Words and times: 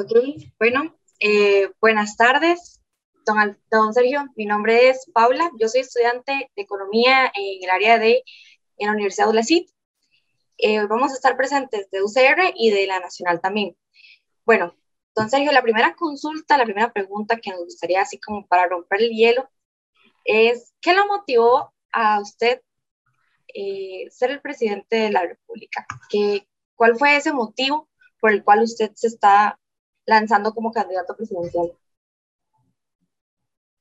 Ok, 0.00 0.12
bueno, 0.58 0.96
eh, 1.18 1.70
buenas 1.78 2.16
tardes, 2.16 2.80
don, 3.70 3.92
Sergio. 3.92 4.24
Mi 4.34 4.46
nombre 4.46 4.88
es 4.88 5.04
Paula, 5.12 5.50
yo 5.58 5.68
soy 5.68 5.82
estudiante 5.82 6.50
de 6.56 6.62
Economía 6.62 7.30
en 7.34 7.62
el 7.62 7.68
área 7.68 7.98
de 7.98 8.24
en 8.78 8.86
la 8.86 8.94
Universidad 8.94 9.26
de 9.26 9.32
ULACIT. 9.32 9.68
Eh, 10.56 10.86
vamos 10.86 11.12
a 11.12 11.16
estar 11.16 11.36
presentes 11.36 11.90
de 11.90 12.02
UCR 12.02 12.54
y 12.56 12.70
de 12.70 12.86
la 12.86 12.98
Nacional 12.98 13.42
también. 13.42 13.76
Bueno, 14.46 14.74
don 15.14 15.28
Sergio, 15.28 15.52
la 15.52 15.60
primera 15.60 15.94
consulta, 15.94 16.56
la 16.56 16.64
primera 16.64 16.94
pregunta 16.94 17.36
que 17.36 17.50
nos 17.50 17.64
gustaría 17.64 18.00
así 18.00 18.18
como 18.18 18.46
para 18.46 18.68
romper 18.68 19.02
el 19.02 19.10
hielo 19.10 19.50
es, 20.24 20.72
¿qué 20.80 20.94
lo 20.94 21.06
motivó 21.08 21.74
a 21.92 22.20
usted 22.22 22.62
eh, 23.52 24.06
ser 24.10 24.30
el 24.30 24.40
presidente 24.40 24.96
de 24.96 25.10
la 25.10 25.26
República? 25.26 25.86
¿Qué, 26.08 26.48
¿Cuál 26.74 26.96
fue 26.96 27.16
ese 27.16 27.34
motivo 27.34 27.90
por 28.18 28.32
el 28.32 28.42
cual 28.42 28.62
usted 28.62 28.92
se 28.94 29.08
está 29.08 29.58
lanzando 30.10 30.52
como 30.52 30.72
candidato 30.72 31.16
presidencial? 31.16 31.72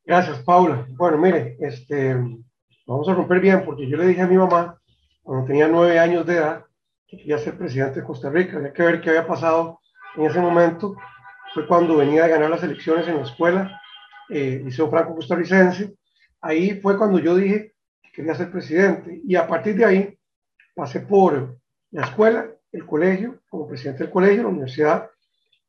Gracias, 0.06 0.40
Paula. 0.44 0.88
Bueno, 0.92 1.18
mire, 1.18 1.58
este, 1.60 2.16
vamos 2.86 3.10
a 3.10 3.14
romper 3.14 3.40
bien 3.40 3.66
porque 3.66 3.90
yo 3.90 3.98
le 3.98 4.08
dije 4.08 4.22
a 4.22 4.28
mi 4.28 4.38
mamá, 4.38 4.80
cuando 5.24 5.46
tenía 5.46 5.68
nueve 5.68 6.00
años 6.00 6.26
de 6.26 6.36
edad, 6.36 6.66
que 7.08 7.18
quería 7.18 7.40
ser 7.40 7.58
presidente 7.58 8.00
de 8.00 8.06
Costa 8.06 8.30
Rica. 8.30 8.58
Había 8.58 8.74
que 8.74 8.84
ver 8.84 9.02
qué 9.02 9.10
había 9.10 9.28
pasado 9.28 9.80
en 10.16 10.26
ese 10.26 10.40
momento. 10.40 10.96
Fue 11.54 11.68
cuando 11.68 11.98
venía 11.98 12.26
a 12.26 12.28
ganar 12.28 12.50
las 12.50 12.64
elecciones 12.64 13.08
en 13.08 13.18
la 13.18 13.24
escuela, 13.24 13.82
eh, 14.30 14.62
Liceo 14.64 14.90
Franco 14.90 15.16
Costarricense. 15.16 15.96
Ahí 16.42 16.80
fue 16.80 16.98
cuando 16.98 17.20
yo 17.20 17.36
dije 17.36 17.74
que 18.04 18.12
quería 18.12 18.36
ser 18.36 18.52
presidente. 18.52 19.22
Y 19.24 19.36
a 19.36 19.48
partir 19.48 19.76
de 19.76 19.86
ahí 19.86 20.20
pasé 20.76 21.00
por 21.00 21.58
la 21.92 22.04
escuela, 22.04 22.48
el 22.72 22.86
colegio, 22.86 23.42
como 23.50 23.68
presidente 23.68 24.04
del 24.04 24.14
colegio, 24.14 24.44
la 24.44 24.50
universidad, 24.50 25.10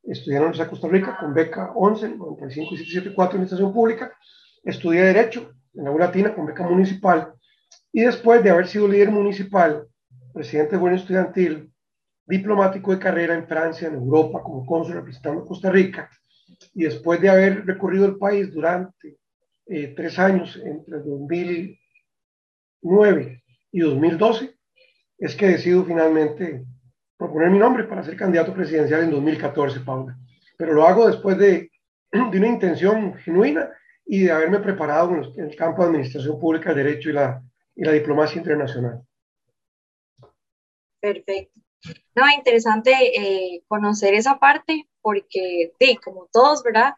estudié 0.03 0.37
en 0.37 0.43
la 0.43 0.47
Universidad 0.47 0.65
de 0.65 0.71
Costa 0.71 0.87
Rica 0.87 1.17
con 1.19 1.33
beca 1.33 1.71
11, 1.75 2.15
95 2.15 2.73
y 2.73 2.77
774 2.77 3.15
en 3.15 3.41
Administración 3.41 3.73
Pública, 3.73 4.13
estudié 4.63 5.01
Derecho 5.01 5.51
en 5.73 5.85
la 5.85 5.91
U 5.91 5.97
Latina 5.97 6.33
con 6.33 6.45
beca 6.45 6.67
municipal. 6.67 7.33
Y 7.93 8.01
después 8.01 8.43
de 8.43 8.49
haber 8.49 8.67
sido 8.67 8.87
líder 8.87 9.11
municipal, 9.11 9.87
presidente 10.33 10.71
de 10.71 10.77
gobierno 10.77 10.99
estudiantil, 10.99 11.71
diplomático 12.25 12.91
de 12.91 12.99
carrera 12.99 13.35
en 13.35 13.47
Francia, 13.47 13.87
en 13.87 13.95
Europa, 13.95 14.41
como 14.41 14.65
cónsul 14.65 14.95
representando 14.95 15.45
Costa 15.45 15.71
Rica, 15.71 16.09
y 16.73 16.83
después 16.83 17.21
de 17.21 17.29
haber 17.29 17.65
recorrido 17.65 18.05
el 18.05 18.17
país 18.17 18.53
durante 18.53 19.17
eh, 19.67 19.93
tres 19.95 20.19
años, 20.19 20.61
entre 20.63 20.99
2009 20.99 23.43
y 23.71 23.79
2012, 23.79 24.55
es 25.17 25.35
que 25.35 25.47
decido 25.47 25.83
finalmente 25.85 26.65
proponer 27.21 27.51
mi 27.51 27.59
nombre 27.59 27.83
para 27.83 28.01
ser 28.01 28.15
candidato 28.15 28.51
presidencial 28.51 29.03
en 29.03 29.11
2014, 29.11 29.81
Paula. 29.81 30.17
Pero 30.57 30.73
lo 30.73 30.87
hago 30.87 31.05
después 31.05 31.37
de, 31.37 31.69
de 32.11 32.37
una 32.39 32.47
intención 32.47 33.13
genuina 33.19 33.69
y 34.07 34.23
de 34.23 34.31
haberme 34.31 34.59
preparado 34.59 35.11
en, 35.11 35.49
el 35.49 35.55
campo 35.55 35.83
de 35.83 35.89
administración 35.89 36.39
pública, 36.39 36.73
derecho 36.73 37.11
y 37.11 37.13
la, 37.13 37.43
y 37.75 37.83
la 37.83 37.91
diplomacia 37.91 38.39
internacional. 38.39 39.03
Perfecto. 40.99 41.59
No, 42.15 42.23
interesante 42.35 42.91
eh, 42.91 43.63
conocer 43.67 44.15
esa 44.15 44.39
parte 44.39 44.89
porque, 44.99 45.73
sí, 45.79 45.97
como 45.97 46.27
todos, 46.31 46.63
¿verdad? 46.63 46.93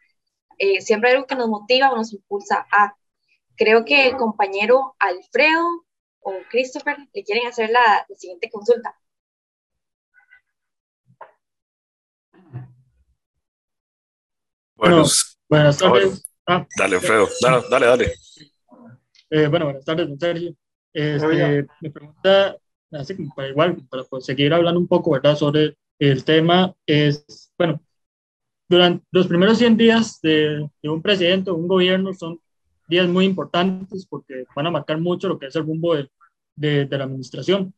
Eh, 0.57 0.79
siempre 0.79 1.09
hay 1.09 1.15
algo 1.15 1.27
que 1.27 1.35
nos 1.35 1.49
motiva 1.49 1.91
o 1.91 1.97
nos 1.97 2.13
impulsa 2.13 2.65
a. 2.71 2.95
Creo 3.57 3.83
que 3.83 4.07
el 4.07 4.15
compañero 4.15 4.95
Alfredo 4.99 5.85
o 6.21 6.33
Christopher 6.49 6.95
le 7.13 7.23
quieren 7.25 7.45
hacer 7.45 7.69
la 7.69 8.05
siguiente 8.15 8.49
consulta. 8.49 8.95
Bueno, 14.83 15.05
buenas 15.47 15.77
tardes. 15.77 16.29
Ah, 16.45 16.67
dale, 16.77 16.97
Alfredo, 16.97 17.29
dale, 17.41 17.63
dale. 17.69 17.85
dale. 17.85 18.13
Eh, 19.29 19.47
bueno, 19.47 19.67
buenas 19.67 19.85
tardes, 19.85 20.09
don 20.09 20.19
Sergio. 20.19 20.53
Este, 20.91 21.65
me 21.79 21.89
pregunta, 21.89 22.57
así 22.91 23.15
como 23.15 23.33
para 23.33 23.47
igual, 23.47 23.77
para 23.89 24.03
seguir 24.19 24.53
hablando 24.53 24.81
un 24.81 24.89
poco, 24.89 25.11
¿verdad?, 25.11 25.37
sobre 25.37 25.77
el 25.99 26.25
tema, 26.25 26.75
es, 26.85 27.49
bueno, 27.57 27.81
durante 28.67 29.05
los 29.11 29.27
primeros 29.27 29.57
100 29.57 29.77
días 29.77 30.19
de, 30.21 30.69
de 30.81 30.89
un 30.89 31.01
presidente 31.01 31.49
o 31.49 31.55
un 31.55 31.69
gobierno 31.69 32.13
son 32.13 32.41
días 32.89 33.07
muy 33.07 33.23
importantes 33.23 34.05
porque 34.05 34.43
van 34.53 34.67
a 34.67 34.71
marcar 34.71 34.99
mucho 34.99 35.29
lo 35.29 35.39
que 35.39 35.45
es 35.45 35.55
el 35.55 35.63
rumbo 35.63 35.95
de, 35.95 36.09
de, 36.57 36.85
de 36.87 36.97
la 36.97 37.05
administración. 37.05 37.73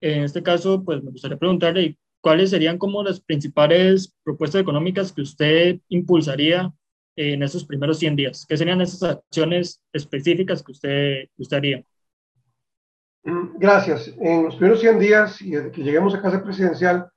En 0.00 0.24
este 0.24 0.42
caso, 0.42 0.82
pues 0.84 1.04
me 1.04 1.12
gustaría 1.12 1.36
preguntarle 1.36 1.96
¿cuáles 2.20 2.50
serían 2.50 2.78
como 2.78 3.02
las 3.02 3.20
principales 3.20 4.14
propuestas 4.22 4.60
económicas 4.60 5.12
que 5.12 5.22
usted 5.22 5.80
impulsaría 5.88 6.72
en 7.16 7.42
esos 7.42 7.64
primeros 7.64 7.98
100 7.98 8.16
días? 8.16 8.46
¿Qué 8.48 8.56
serían 8.56 8.80
esas 8.80 9.02
acciones 9.02 9.82
específicas 9.92 10.62
que 10.62 10.72
usted, 10.72 11.24
usted 11.36 11.56
haría? 11.56 11.82
Mm, 13.24 13.58
gracias. 13.58 14.14
En 14.20 14.44
los 14.44 14.56
primeros 14.56 14.80
100 14.80 14.98
días 14.98 15.42
y 15.42 15.50
desde 15.50 15.70
que 15.70 15.82
lleguemos 15.82 16.14
a 16.14 16.22
casa 16.22 16.42
presidencial, 16.42 17.10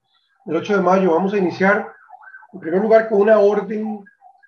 el 0.46 0.56
8 0.56 0.78
de 0.78 0.84
mayo, 0.84 1.12
vamos 1.12 1.34
a 1.34 1.38
iniciar, 1.38 1.88
en 2.54 2.60
primer 2.60 2.82
lugar, 2.82 3.08
con 3.08 3.22
una 3.22 3.40
orden 3.40 4.04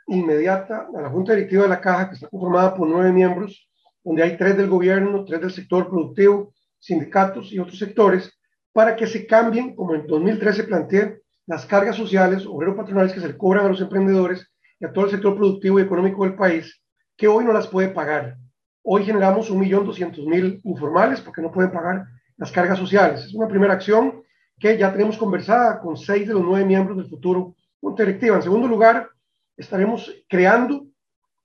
inmediata 0.08 0.88
a 0.96 1.02
la 1.02 1.09
Junta 1.09 1.34
Directiva 1.34 1.64
de 1.64 1.70
la 1.70 1.81
Caja, 1.81 2.09
que 2.09 2.16
está 2.16 2.28
conformada 2.28 2.75
por 2.75 2.88
nueve 2.88 3.12
miembros, 3.12 3.70
donde 4.03 4.24
hay 4.24 4.38
tres 4.38 4.58
del 4.58 4.70
gobierno, 4.70 5.24
tres 5.24 5.40
del 5.40 5.52
sector 5.52 5.88
productivo, 5.88 6.53
sindicatos 6.80 7.52
y 7.53 7.59
otros 7.59 7.80
sectores, 7.80 8.31
para 8.73 8.95
que 8.95 9.07
se 9.07 9.25
cambien, 9.25 9.75
como 9.75 9.95
en 9.95 10.07
2013 10.07 10.63
planteé, 10.63 11.22
las 11.45 11.66
cargas 11.66 11.95
sociales, 11.95 12.45
obreros 12.45 12.75
patronales 12.75 13.13
que 13.13 13.19
se 13.19 13.28
le 13.28 13.38
cobran 13.38 13.66
a 13.66 13.69
los 13.69 13.81
emprendedores 13.81 14.51
y 14.79 14.85
a 14.85 14.91
todo 14.91 15.06
el 15.06 15.11
sector 15.11 15.35
productivo 15.35 15.79
y 15.79 15.84
económico 15.84 16.23
del 16.23 16.35
país, 16.35 16.81
que 17.16 17.28
hoy 17.28 17.45
no 17.45 17.53
las 17.53 17.67
puede 17.67 17.89
pagar. 17.89 18.38
Hoy 18.81 19.06
generamos 19.06 19.51
1.200.000 19.51 20.61
informales 20.63 21.22
porque 21.22 21.41
no 21.41 21.51
pueden 21.51 21.72
pagar 21.72 22.06
las 22.38 22.51
cargas 22.51 22.79
sociales. 22.79 23.25
Es 23.25 23.34
una 23.34 23.47
primera 23.47 23.73
acción 23.73 24.23
que 24.59 24.78
ya 24.78 24.91
tenemos 24.91 25.17
conversada 25.17 25.79
con 25.79 25.95
seis 25.95 26.28
de 26.28 26.34
los 26.34 26.44
nueve 26.44 26.66
miembros 26.66 26.97
del 26.97 27.07
futuro 27.07 27.55
Junta 27.79 28.03
Directiva. 28.03 28.38
En 28.38 28.41
segundo 28.41 28.67
lugar, 28.67 29.09
estaremos 29.55 30.11
creando 30.28 30.88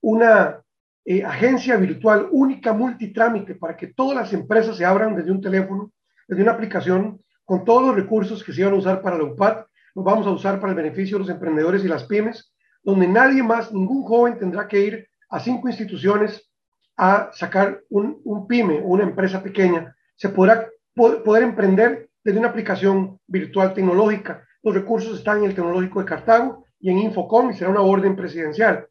una 0.01 0.61
eh, 1.05 1.23
agencia 1.23 1.75
virtual 1.77 2.27
única 2.31 2.73
multitrámite 2.73 3.55
para 3.55 3.75
que 3.75 3.87
todas 3.87 4.15
las 4.15 4.33
empresas 4.33 4.77
se 4.77 4.85
abran 4.85 5.15
desde 5.15 5.31
un 5.31 5.41
teléfono 5.41 5.91
desde 6.29 6.43
una 6.43 6.51
aplicación 6.51 7.19
con 7.43 7.65
todos 7.65 7.81
los 7.87 7.95
recursos 7.95 8.43
que 8.43 8.53
se 8.53 8.61
iban 8.61 8.73
a 8.73 8.77
usar 8.77 9.01
para 9.01 9.17
la 9.17 9.23
UPAD, 9.23 9.65
los 9.95 10.05
vamos 10.05 10.27
a 10.27 10.31
usar 10.31 10.59
para 10.59 10.71
el 10.71 10.77
beneficio 10.77 11.17
de 11.17 11.23
los 11.23 11.29
emprendedores 11.29 11.83
y 11.83 11.87
las 11.87 12.03
pymes, 12.03 12.53
donde 12.83 13.07
nadie 13.07 13.41
más, 13.41 13.73
ningún 13.73 14.03
joven 14.03 14.37
tendrá 14.37 14.67
que 14.67 14.79
ir 14.79 15.09
a 15.29 15.39
cinco 15.39 15.67
instituciones 15.67 16.47
a 16.95 17.31
sacar 17.33 17.81
un, 17.89 18.21
un 18.23 18.47
pyme 18.47 18.79
o 18.79 18.89
una 18.89 19.03
empresa 19.03 19.41
pequeña. 19.41 19.95
Se 20.15 20.29
podrá 20.29 20.69
poder 20.93 21.43
emprender 21.43 22.09
desde 22.23 22.39
una 22.39 22.49
aplicación 22.49 23.19
virtual 23.25 23.73
tecnológica. 23.73 24.45
Los 24.61 24.75
recursos 24.75 25.17
están 25.17 25.39
en 25.39 25.45
el 25.45 25.55
Tecnológico 25.55 25.99
de 25.99 26.05
Cartago 26.05 26.65
y 26.79 26.91
en 26.91 26.99
Infocom 26.99 27.49
y 27.49 27.55
será 27.55 27.71
una 27.71 27.81
orden 27.81 28.15
presidencial. 28.15 28.87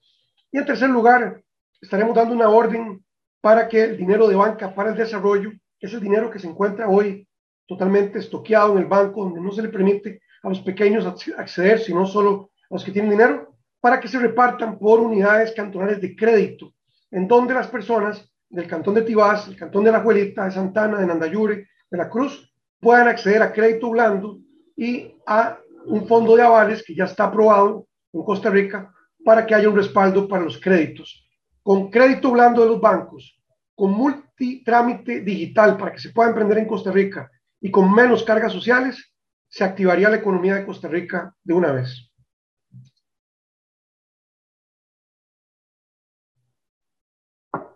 Y 0.50 0.59
en 0.59 0.66
tercer 0.66 0.91
lugar, 0.91 1.41
estaremos 1.81 2.16
dando 2.16 2.34
una 2.34 2.49
orden 2.49 3.05
para 3.41 3.69
que 3.69 3.84
el 3.84 3.97
dinero 3.97 4.26
de 4.26 4.34
banca 4.34 4.75
para 4.75 4.91
el 4.91 4.97
desarrollo, 4.97 5.53
ese 5.78 6.00
dinero 6.00 6.31
que 6.31 6.41
se 6.41 6.49
encuentra 6.49 6.88
hoy 6.88 7.28
totalmente 7.69 8.19
estoqueado 8.19 8.73
en 8.73 8.79
el 8.79 8.87
banco, 8.87 9.23
donde 9.23 9.41
no 9.41 9.53
se 9.53 9.62
le 9.62 9.69
permite 9.69 10.23
a 10.43 10.49
los 10.49 10.61
pequeños 10.61 11.06
acceder, 11.37 11.79
sino 11.79 12.06
solo 12.06 12.51
a 12.71 12.75
los 12.75 12.84
que 12.84 12.93
tienen 12.93 13.11
dinero, 13.11 13.55
para 13.79 14.01
que 14.01 14.09
se 14.09 14.19
repartan 14.19 14.79
por 14.79 14.99
unidades 14.99 15.53
cantonales 15.53 16.01
de 16.01 16.17
crédito, 16.17 16.73
en 17.11 17.29
donde 17.29 17.55
las 17.55 17.69
personas 17.69 18.29
del 18.49 18.67
cantón 18.67 18.95
de 18.95 19.03
Tibás, 19.03 19.47
el 19.49 19.56
cantón 19.56 19.84
de 19.84 19.93
La 19.93 20.01
Juelita, 20.01 20.47
de 20.47 20.51
Santana, 20.51 20.99
de 20.99 21.06
Nandayure, 21.06 21.69
de 21.91 21.99
La 21.99 22.09
Cruz, 22.09 22.51
puedan 22.81 23.06
acceder 23.06 23.43
a 23.43 23.53
crédito 23.53 23.91
blando 23.91 24.38
y 24.75 25.14
a 25.26 25.59
un 25.87 26.06
fondo 26.09 26.37
de 26.37 26.43
avales 26.43 26.82
que 26.82 26.94
ya 26.94 27.05
está 27.05 27.25
aprobado 27.25 27.87
en 28.12 28.23
Costa 28.23 28.49
Rica 28.49 28.91
para 29.25 29.44
que 29.44 29.55
haya 29.55 29.69
un 29.69 29.76
respaldo 29.76 30.26
para 30.26 30.44
los 30.44 30.59
créditos. 30.59 31.29
Con 31.62 31.91
crédito 31.91 32.31
blando 32.31 32.62
de 32.62 32.69
los 32.69 32.81
bancos, 32.81 33.38
con 33.75 33.93
multitrámite 33.93 35.21
digital 35.21 35.76
para 35.76 35.93
que 35.93 35.99
se 35.99 36.11
pueda 36.11 36.31
emprender 36.31 36.59
en 36.59 36.67
Costa 36.67 36.91
Rica 36.91 37.31
y 37.60 37.70
con 37.70 37.93
menos 37.93 38.22
cargas 38.25 38.52
sociales, 38.52 39.12
se 39.49 39.64
activaría 39.64 40.10
la 40.10 40.16
economía 40.16 40.55
de 40.55 40.66
Costa 40.66 40.88
Rica 40.88 41.34
de 41.43 41.55
una 41.55 41.72
vez. 41.72 42.10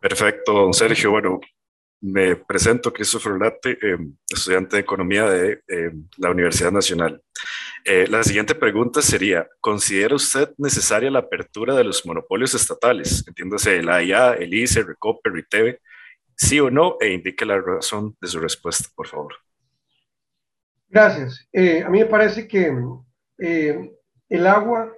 Perfecto, 0.01 0.53
don 0.53 0.75
Sergio. 0.75 1.13
Bueno, 1.13 1.41
me 2.01 2.35
presento, 2.35 2.93
Christopher 2.93 3.35
Late, 3.39 3.79
eh, 3.81 3.97
estudiante 4.29 4.77
de 4.77 4.83
Economía 4.83 5.31
de 5.31 5.63
eh, 5.69 5.93
la 6.19 6.31
Universidad 6.31 6.73
Nacional. 6.73 7.23
Eh, 7.85 8.07
la 8.09 8.25
siguiente 8.25 8.57
pregunta 8.57 9.01
sería, 9.01 9.49
¿considera 9.61 10.17
usted 10.17 10.51
necesaria 10.59 11.11
la 11.11 11.21
apertura 11.21 11.77
de 11.77 11.85
los 11.85 12.05
monopolios 12.05 12.55
estatales? 12.55 13.25
Entiéndase, 13.29 13.83
la 13.83 14.03
IA, 14.03 14.35
el 14.35 14.53
ICE, 14.53 14.83
Recope, 14.83 15.31
RITEVE, 15.31 15.81
sí 16.37 16.59
o 16.59 16.71
no, 16.71 16.97
e 17.01 17.13
indique 17.13 17.47
la 17.47 17.61
razón 17.61 18.17
de 18.21 18.29
su 18.29 18.41
respuesta, 18.41 18.89
por 18.97 19.07
favor. 19.07 19.37
Gracias. 20.93 21.49
Eh, 21.55 21.83
a 21.83 21.89
mí 21.89 22.01
me 22.01 22.05
parece 22.05 22.47
que 22.47 22.71
eh, 23.39 23.93
el 24.29 24.47
agua 24.47 24.93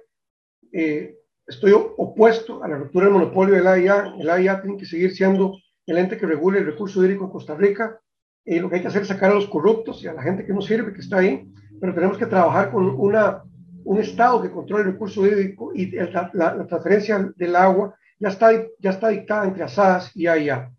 eh, 0.73 1.15
estoy 1.47 1.71
opuesto 1.71 2.61
a 2.61 2.67
la 2.67 2.75
ruptura 2.75 3.05
del 3.05 3.13
monopolio 3.13 3.55
del 3.55 3.65
AIA. 3.65 4.15
El 4.19 4.29
AIA 4.29 4.61
tiene 4.61 4.77
que 4.77 4.85
seguir 4.85 5.15
siendo 5.15 5.57
el 5.85 5.97
ente 5.97 6.17
que 6.17 6.25
regule 6.25 6.59
el 6.59 6.65
recurso 6.65 7.01
hídrico 7.01 7.23
en 7.23 7.31
Costa 7.31 7.55
Rica. 7.55 7.97
lo 8.43 8.69
que 8.69 8.75
hay 8.75 8.81
que 8.81 8.89
hacer 8.89 9.03
es 9.03 9.07
sacar 9.07 9.31
a 9.31 9.35
los 9.35 9.47
corruptos 9.47 10.03
y 10.03 10.07
a 10.07 10.13
la 10.13 10.21
gente 10.21 10.45
que 10.45 10.51
no 10.51 10.61
sirve, 10.61 10.91
que 10.91 10.99
está 10.99 11.19
ahí, 11.19 11.49
pero 11.79 11.93
tenemos 11.93 12.17
que 12.17 12.25
trabajar 12.25 12.71
con 12.71 12.89
una, 12.99 13.43
un 13.85 13.97
Estado 13.97 14.41
que 14.41 14.51
controle 14.51 14.83
el 14.83 14.91
recurso 14.91 15.25
hídrico 15.25 15.71
y 15.73 15.91
la, 15.91 16.67
transferencia 16.67 17.31
del 17.37 17.55
agua 17.55 17.95
ya 18.19 18.27
está, 18.27 18.49
ya 18.79 18.89
está 18.89 19.07
dictada 19.07 19.45
entre 19.45 19.63
ASADAS 19.63 20.11
y 20.13 20.27
AIA. 20.27 20.73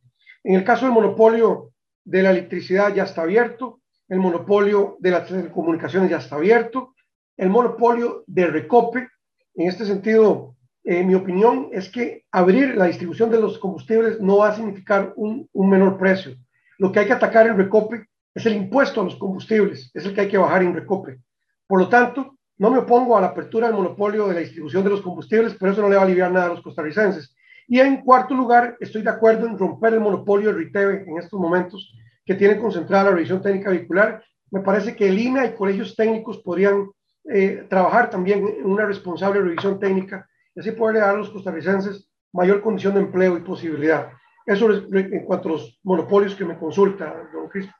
En 0.44 0.56
el 0.56 0.64
caso 0.64 0.84
del 0.84 0.94
monopolio 0.94 1.72
de 2.04 2.22
la 2.22 2.32
electricidad 2.32 2.94
ya 2.94 3.04
está 3.04 3.22
abierto, 3.22 3.80
el 4.08 4.18
monopolio 4.18 4.96
de 5.00 5.10
las 5.10 5.28
telecomunicaciones 5.28 6.10
ya 6.10 6.18
está 6.18 6.36
abierto, 6.36 6.94
el 7.36 7.50
monopolio 7.50 8.24
de 8.26 8.46
Recope, 8.46 9.08
en 9.54 9.68
este 9.68 9.84
sentido, 9.84 10.54
eh, 10.84 11.02
mi 11.02 11.14
opinión 11.14 11.68
es 11.72 11.88
que 11.90 12.24
abrir 12.30 12.76
la 12.76 12.86
distribución 12.86 13.30
de 13.30 13.40
los 13.40 13.58
combustibles 13.58 14.20
no 14.20 14.38
va 14.38 14.50
a 14.50 14.54
significar 14.54 15.12
un, 15.16 15.48
menor 15.52 15.98
precio. 15.98 16.36
Lo 16.78 16.92
que 16.92 17.00
hay 17.00 17.06
que 17.06 17.12
atacar 17.12 17.46
en 17.46 17.56
Recope 17.56 18.06
es 18.34 18.46
el 18.46 18.54
impuesto 18.54 19.00
a 19.00 19.04
los 19.04 19.16
combustibles, 19.16 19.90
es 19.92 20.04
el 20.04 20.14
que 20.14 20.22
hay 20.22 20.28
que 20.28 20.38
bajar 20.38 20.62
en 20.62 20.74
Recope. 20.74 21.18
Por 21.66 21.80
lo 21.80 21.88
tanto, 21.88 22.36
no 22.58 22.70
me 22.70 22.78
opongo 22.78 23.16
a 23.16 23.20
la 23.20 23.28
apertura 23.28 23.66
del 23.66 23.76
monopolio 23.76 24.28
de 24.28 24.34
la 24.34 24.40
distribución 24.40 24.84
de 24.84 24.90
los 24.90 25.02
combustibles, 25.02 25.56
pero 25.58 25.72
eso 25.72 25.82
no 25.82 25.88
le 25.88 25.96
va 25.96 26.02
a 26.02 26.04
aliviar 26.04 26.30
nada 26.30 26.46
a 26.46 26.50
los 26.50 26.62
costarricenses. 26.62 27.34
Y 27.68 27.80
en 27.80 28.02
cuarto 28.02 28.34
lugar, 28.34 28.76
estoy 28.80 29.02
de 29.02 29.10
acuerdo 29.10 29.46
en 29.46 29.58
romper 29.58 29.94
el 29.94 30.00
monopolio 30.00 30.52
de 30.52 30.58
RITEVE 30.58 31.04
en 31.08 31.18
estos 31.18 31.38
momentos, 31.38 31.92
que 32.26 32.34
tiene 32.34 32.58
concentrada 32.58 33.04
la 33.04 33.10
revisión 33.12 33.40
técnica 33.40 33.70
vehicular. 33.70 34.22
Me 34.50 34.60
parece 34.60 34.96
que 34.96 35.08
el 35.08 35.18
INA 35.18 35.46
y 35.46 35.54
colegios 35.54 35.94
técnicos 35.94 36.38
podrían 36.38 36.90
eh, 37.32 37.66
trabajar 37.70 38.10
también 38.10 38.46
en 38.46 38.66
una 38.66 38.84
responsable 38.84 39.40
revisión 39.40 39.78
técnica 39.78 40.28
y 40.54 40.60
así 40.60 40.72
poderle 40.72 41.00
dar 41.00 41.14
a 41.14 41.18
los 41.18 41.30
costarricenses 41.30 42.10
mayor 42.32 42.60
condición 42.60 42.94
de 42.94 43.00
empleo 43.00 43.38
y 43.38 43.42
posibilidad. 43.42 44.10
Eso 44.44 44.70
es 44.70 44.84
en 44.92 45.24
cuanto 45.24 45.48
a 45.48 45.52
los 45.52 45.80
monopolios 45.82 46.34
que 46.34 46.44
me 46.44 46.58
consulta, 46.58 47.28
don 47.32 47.48
Cristo. 47.48 47.72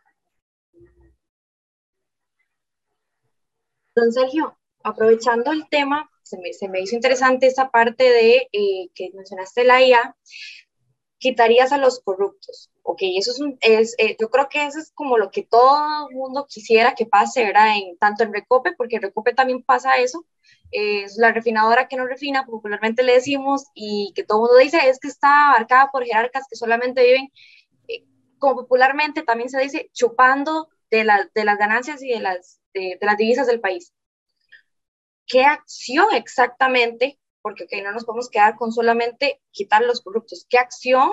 Don 3.95 4.13
Sergio, 4.13 4.59
aprovechando 4.83 5.53
el 5.53 5.69
tema, 5.69 6.11
se 6.23 6.39
me, 6.39 6.53
se 6.53 6.69
me 6.69 6.81
hizo 6.81 6.97
interesante 6.97 7.47
esa 7.47 7.71
parte 7.71 8.05
de 8.05 8.49
eh, 8.53 8.91
que 8.95 9.11
mencionaste 9.15 9.65
la 9.65 9.83
IA, 9.83 10.17
quitarías 11.19 11.73
a 11.73 11.79
los 11.79 12.01
corruptos. 12.01 12.71
Ok, 12.89 13.01
eso 13.03 13.33
es, 13.33 13.41
un, 13.41 13.59
es 13.63 13.97
eh, 13.99 14.17
yo 14.21 14.31
creo 14.31 14.49
que 14.49 14.65
eso 14.65 14.79
es 14.79 14.93
como 14.93 15.19
lo 15.19 15.33
que 15.33 15.43
todo 15.43 16.09
el 16.09 16.15
mundo 16.15 16.47
quisiera 16.49 16.95
que 16.95 17.05
pase, 17.05 17.45
¿verdad? 17.45 17.77
En, 17.77 17.99
tanto 17.99 18.23
en 18.23 18.33
Recope, 18.33 18.75
porque 18.77 18.97
en 18.97 19.03
Recope 19.03 19.35
también 19.35 19.65
pasa 19.65 19.97
eso, 19.99 20.25
es 20.71 21.17
la 21.17 21.33
refinadora 21.33 21.89
que 21.89 21.97
no 21.97 22.07
refina, 22.07 22.47
popularmente 22.47 23.03
le 23.03 23.15
decimos, 23.15 23.65
y 23.75 24.13
que 24.15 24.23
todo 24.23 24.39
el 24.39 24.43
mundo 24.43 24.59
dice 24.59 24.89
es 24.89 25.01
que 25.01 25.09
está 25.09 25.49
abarcada 25.49 25.91
por 25.91 26.05
jerarcas 26.05 26.47
que 26.49 26.55
solamente 26.55 27.03
viven, 27.03 27.33
eh, 27.89 28.05
como 28.39 28.55
popularmente 28.63 29.23
también 29.25 29.51
se 29.51 29.61
dice, 29.61 29.91
chupando 29.93 30.69
de, 30.89 31.03
la, 31.03 31.29
de 31.35 31.45
las 31.45 31.59
ganancias 31.59 32.01
y 32.05 32.11
de 32.11 32.21
las, 32.21 32.61
de, 32.73 32.99
de 33.01 33.07
las 33.07 33.17
divisas 33.17 33.49
del 33.49 33.61
país. 33.61 33.93
¿Qué 35.27 35.43
acción 35.43 36.07
exactamente 36.15 37.19
porque 37.43 37.63
okay, 37.63 37.81
no 37.81 37.93
nos 37.93 38.05
podemos 38.05 38.29
quedar 38.29 38.57
con 38.57 38.73
solamente 38.73 39.41
quitar 39.53 39.83
los 39.83 40.01
corruptos. 40.01 40.47
¿Qué 40.49 40.59
acción 40.59 41.13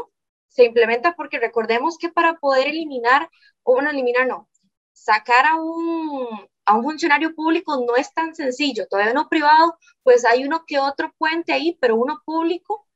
se 0.53 0.65
implementa? 0.65 1.15
Porque 1.15 1.39
recordemos 1.39 1.97
que 1.97 2.09
para 2.09 2.35
poder 2.35 2.67
eliminar, 2.67 3.29
o 3.63 3.73
bueno, 3.73 3.89
eliminar 3.89 4.27
no, 4.27 4.47
sacar 4.91 5.45
a 5.47 5.55
un, 5.55 6.27
a 6.65 6.75
un 6.75 6.83
funcionario 6.83 7.33
público 7.35 7.83
no 7.85 7.95
es 7.95 8.13
tan 8.13 8.35
sencillo. 8.35 8.87
Todavía 8.87 9.13
uno 9.13 9.27
privado, 9.29 9.77
pues 10.03 10.25
hay 10.25 10.45
uno 10.45 10.63
que 10.65 10.79
otro 10.79 11.11
puente 11.17 11.53
ahí, 11.53 11.77
pero 11.81 11.95
uno 11.95 12.21
público 12.23 12.87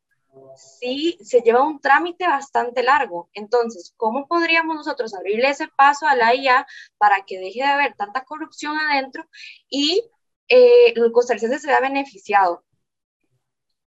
sí 0.55 1.17
se 1.21 1.41
lleva 1.41 1.63
un 1.63 1.79
trámite 1.79 2.27
bastante 2.27 2.83
largo. 2.83 3.29
Entonces, 3.33 3.93
¿cómo 3.97 4.27
podríamos 4.27 4.75
nosotros 4.75 5.15
abrirle 5.15 5.49
ese 5.49 5.67
paso 5.67 6.05
a 6.05 6.15
la 6.15 6.35
IA 6.35 6.67
para 6.99 7.25
que 7.25 7.39
deje 7.39 7.61
de 7.61 7.65
haber 7.65 7.95
tanta 7.95 8.23
corrupción 8.23 8.77
adentro 8.77 9.25
y 9.67 10.03
eh, 10.47 10.93
el 10.95 11.11
costarricense 11.11 11.57
se 11.57 11.67
vea 11.67 11.79
beneficiado? 11.79 12.63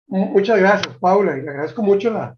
Muchas 0.08 0.58
gracias, 0.58 0.96
Paula, 1.00 1.38
y 1.38 1.42
le 1.42 1.50
agradezco 1.50 1.81
mucho 1.81 2.10
la, 2.10 2.38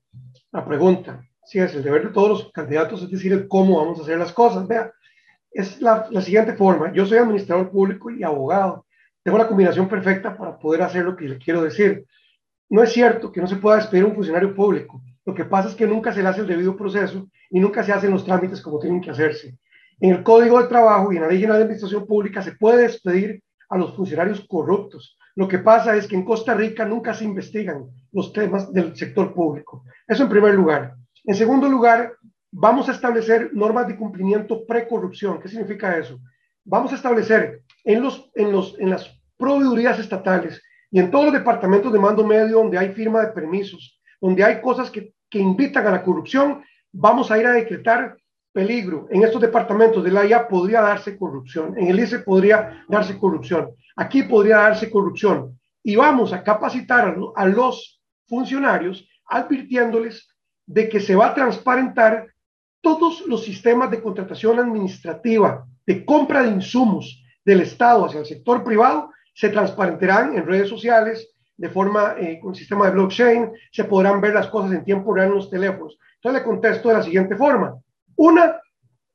la 0.52 0.66
pregunta. 0.66 1.24
Sí, 1.46 1.60
es 1.60 1.74
el 1.76 1.84
deber 1.84 2.08
de 2.08 2.14
todos 2.14 2.30
los 2.30 2.52
candidatos, 2.52 3.02
es 3.02 3.10
decir, 3.10 3.48
cómo 3.48 3.78
vamos 3.78 4.00
a 4.00 4.04
hacer 4.04 4.18
las 4.18 4.34
cosas. 4.34 4.68
Vea, 4.68 4.92
es 5.52 5.82
la, 5.82 6.08
la, 6.12 6.22
siguiente 6.22 6.54
forma. 6.54 6.94
Yo 6.94 7.06
soy 7.06 7.18
administrador 7.18 7.72
público 7.72 8.12
y 8.12 8.24
abogado. 8.24 8.86
Tengo 9.24 9.38
la 9.38 9.48
combinación 9.48 9.90
perfecta 9.90 10.38
para 10.38 10.58
poder 10.58 10.84
hacer 10.84 11.06
lo 11.06 11.16
que 11.16 11.28
le 11.28 11.38
quiero 11.38 11.64
decir. 11.64 12.06
No 12.70 12.84
es 12.84 12.94
cierto 12.94 13.32
que 13.32 13.42
no 13.42 13.48
se 13.48 13.56
pueda 13.56 13.78
despedir 13.78 14.04
a 14.04 14.08
un 14.08 14.16
funcionario 14.16 14.54
público. 14.54 15.02
Lo 15.26 15.34
que 15.34 15.46
pasa 15.46 15.70
es 15.70 15.76
que 15.76 15.88
nunca 15.88 16.14
se 16.14 16.22
le 16.22 16.30
hace 16.30 16.42
el 16.42 16.48
debido 16.48 16.76
proceso 16.76 17.30
y 17.50 17.60
nunca 17.60 17.84
se 17.84 17.92
hacen 17.92 18.12
los 18.12 18.26
trámites 18.26 18.62
como 18.62 18.80
tienen 18.80 19.02
que 19.02 19.12
hacerse. 19.12 19.58
En 20.00 20.12
el 20.12 20.24
Código 20.24 20.62
de 20.62 20.68
Trabajo 20.68 21.12
y 21.12 21.18
en 21.18 21.24
la 21.24 21.28
Ley 21.28 21.40
General 21.40 21.58
de 21.58 21.64
Administración 21.66 22.06
Pública 22.06 22.42
se 22.42 22.54
puede 22.54 22.84
despedir 22.84 23.44
a 23.70 23.78
los 23.78 23.96
funcionarios 23.96 24.46
corruptos. 24.48 25.18
Lo 25.36 25.48
que 25.48 25.60
pasa 25.60 25.96
es 25.96 26.08
que 26.08 26.16
en 26.16 26.26
Costa 26.26 26.54
Rica 26.54 26.86
nunca 26.86 27.14
se 27.14 27.24
investigan 27.24 27.86
los 28.12 28.34
temas 28.34 28.72
del 28.74 28.96
sector 28.96 29.34
público. 29.34 29.84
Eso 30.08 30.24
en 30.24 30.30
primer 30.30 30.56
lugar. 30.56 30.96
En 31.24 31.36
segundo 31.36 31.70
lugar, 31.70 32.14
vamos 32.52 32.90
a 32.90 32.94
establecer 32.94 33.52
normas 33.54 33.88
de 33.88 33.96
cumplimiento 33.96 34.66
precorrupción. 34.66 35.40
¿Qué 35.40 35.48
significa 35.48 35.98
eso? 35.98 36.20
Vamos 36.66 36.92
a 36.92 36.96
establecer 36.96 37.62
en, 37.84 38.02
los, 38.02 38.30
en, 38.36 38.52
los, 38.52 38.78
en 38.80 38.90
las 38.90 39.20
proveedurías 39.38 40.00
estatales 40.00 40.62
y 40.92 41.00
en 41.00 41.12
todos 41.12 41.26
los 41.26 41.34
departamentos 41.34 41.94
de 41.94 42.00
mando 42.00 42.26
medio 42.26 42.58
donde 42.58 42.78
hay 42.78 42.90
firma 42.90 43.22
de 43.22 43.32
permisos, 43.32 44.02
donde 44.20 44.44
hay 44.44 44.62
cosas 44.62 44.90
que, 44.90 45.14
que 45.30 45.40
invitan 45.40 45.86
a 45.88 45.92
la 45.92 46.04
corrupción, 46.04 46.64
vamos 46.92 47.32
a 47.32 47.38
ir 47.38 47.46
a 47.46 47.54
decretar 47.54 48.18
peligro. 48.52 49.08
En 49.10 49.24
estos 49.24 49.42
departamentos 49.42 50.04
de 50.04 50.12
la 50.12 50.26
IA 50.26 50.48
podría 50.48 50.82
darse 50.82 51.18
corrupción, 51.18 51.78
en 51.78 51.88
el 51.88 52.00
ICE 52.00 52.20
podría 52.20 52.84
darse 52.88 53.18
corrupción, 53.18 53.72
aquí 53.96 54.24
podría 54.24 54.58
darse 54.58 54.90
corrupción. 54.90 55.60
Y 55.84 55.96
vamos 55.96 56.34
a 56.34 56.44
capacitar 56.44 57.16
a 57.36 57.46
los 57.48 58.02
funcionarios 58.28 59.08
advirtiéndoles 59.26 60.28
de 60.66 60.90
que 60.90 61.00
se 61.00 61.16
va 61.16 61.28
a 61.28 61.34
transparentar 61.34 62.28
todos 62.82 63.26
los 63.28 63.44
sistemas 63.44 63.90
de 63.92 64.02
contratación 64.02 64.60
administrativa, 64.60 65.66
de 65.86 66.06
compra 66.06 66.44
de 66.44 66.50
insumos 66.50 67.24
del 67.44 67.62
Estado 67.62 68.06
hacia 68.06 68.20
el 68.20 68.26
sector 68.26 68.64
privado, 68.64 69.12
se 69.34 69.50
transparentarán 69.50 70.36
en 70.36 70.46
redes 70.46 70.70
sociales 70.70 71.34
de 71.58 71.70
forma 71.70 72.16
eh, 72.18 72.40
con 72.42 72.56
sistema 72.56 72.86
de 72.86 72.92
blockchain, 72.92 73.52
se 73.72 73.84
podrán 73.84 74.22
ver 74.22 74.34
las 74.34 74.48
cosas 74.48 74.72
en 74.72 74.86
tiempo 74.86 75.14
real 75.14 75.30
en 75.30 75.36
los 75.36 75.50
teléfonos. 75.50 75.98
Entonces 76.16 76.42
le 76.42 76.46
contesto 76.46 76.88
de 76.88 76.96
la 76.96 77.04
siguiente 77.04 77.36
forma. 77.36 77.76
Una, 78.22 78.60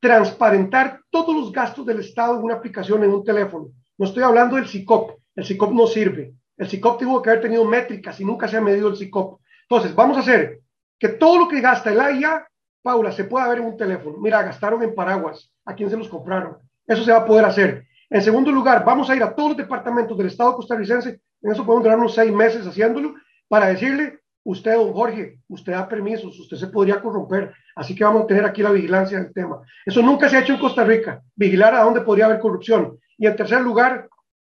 transparentar 0.01 1.03
todos 1.11 1.37
los 1.37 1.53
gastos 1.53 1.85
del 1.85 2.01
Estado 2.01 2.37
en 2.39 2.43
una 2.43 2.55
aplicación 2.55 3.05
en 3.05 3.11
un 3.11 3.23
teléfono. 3.23 3.69
No 3.99 4.07
estoy 4.07 4.23
hablando 4.23 4.57
del 4.57 4.67
SICOP. 4.67 5.21
El 5.37 5.45
SICOP 5.45 5.73
no 5.75 5.87
sirve. 5.87 6.33
El 6.57 6.71
SICOP 6.71 7.01
tuvo 7.01 7.21
que 7.21 7.29
haber 7.29 7.43
tenido 7.43 7.67
métricas 7.67 8.19
y 8.21 8.25
nunca 8.25 8.49
se 8.49 8.57
ha 8.57 8.63
medido 8.63 8.89
el 8.89 8.97
SICOP. 8.97 9.43
Entonces, 9.69 9.95
vamos 9.95 10.17
a 10.17 10.21
hacer 10.21 10.61
que 10.99 11.09
todo 11.09 11.39
lo 11.39 11.49
que 11.49 11.61
gasta 11.61 11.93
el 11.93 12.01
AIA, 12.01 12.49
Paula, 12.81 13.13
se 13.13 13.25
pueda 13.25 13.47
ver 13.47 13.59
en 13.59 13.67
un 13.67 13.77
teléfono. 13.77 14.17
Mira, 14.17 14.43
gastaron 14.43 14.83
en 14.83 14.95
paraguas. 14.95 15.53
¿A 15.67 15.75
quién 15.75 15.91
se 15.91 15.99
los 15.99 16.09
compraron? 16.09 16.57
Eso 16.87 17.05
se 17.05 17.13
va 17.13 17.19
a 17.19 17.27
poder 17.27 17.45
hacer. 17.45 17.87
En 18.09 18.23
segundo 18.23 18.51
lugar, 18.51 18.87
vamos 18.87 19.11
a 19.11 19.17
ir 19.17 19.23
a 19.23 19.35
todos 19.35 19.51
los 19.51 19.59
departamentos 19.59 20.17
del 20.17 20.29
Estado 20.29 20.57
costarricense. 20.57 21.21
En 21.43 21.53
eso 21.53 21.67
podemos 21.67 21.85
durar 21.85 21.99
unos 21.99 22.15
seis 22.15 22.33
meses 22.33 22.67
haciéndolo 22.67 23.17
para 23.49 23.67
decirle 23.67 24.21
usted, 24.45 24.75
don 24.75 24.93
Jorge, 24.93 25.41
usted 25.49 25.73
da 25.73 25.89
permisos, 25.89 26.39
usted 26.39 26.57
se 26.57 26.69
podría 26.69 27.01
corromper, 27.01 27.53
así 27.75 27.95
que 27.95 28.05
vamos 28.05 28.25
a 28.25 28.27
tener 28.27 28.45
aquí 28.45 28.63
la 28.63 28.71
vigilancia 28.71 29.19
del 29.19 29.33
tema. 29.33 29.63
Eso 29.85 30.03
nunca 30.03 30.29
se 30.29 30.37
ha 30.37 30.41
hecho 30.41 30.55
en 30.55 30.61
Costa 30.61 30.85
Rica, 30.85 31.23
vigilar 31.35 31.75
a 31.75 31.83
dónde 31.83 32.03
podría 32.03 32.27
haber 32.27 32.41
corrupción. 32.41 32.99
Y 33.19 33.27
en 33.27 33.37
tercer 33.37 33.61
lugar, 33.63 34.09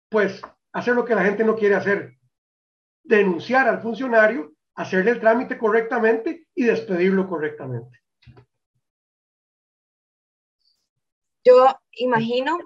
pues 0.10 0.42
hacer 0.74 0.94
lo 0.94 1.06
que 1.06 1.16
la 1.16 1.24
gente 1.24 1.44
no 1.44 1.56
quiere 1.56 1.76
hacer, 1.76 2.18
denunciar 3.04 3.68
al 3.68 3.82
funcionario, 3.82 4.54
hacerle 4.76 5.12
el 5.12 5.20
trámite 5.20 5.58
correctamente 5.58 6.48
y 6.54 6.66
despedirlo 6.66 7.28
correctamente. 7.30 8.00
Yo 11.46 11.68
imagino 11.94 12.58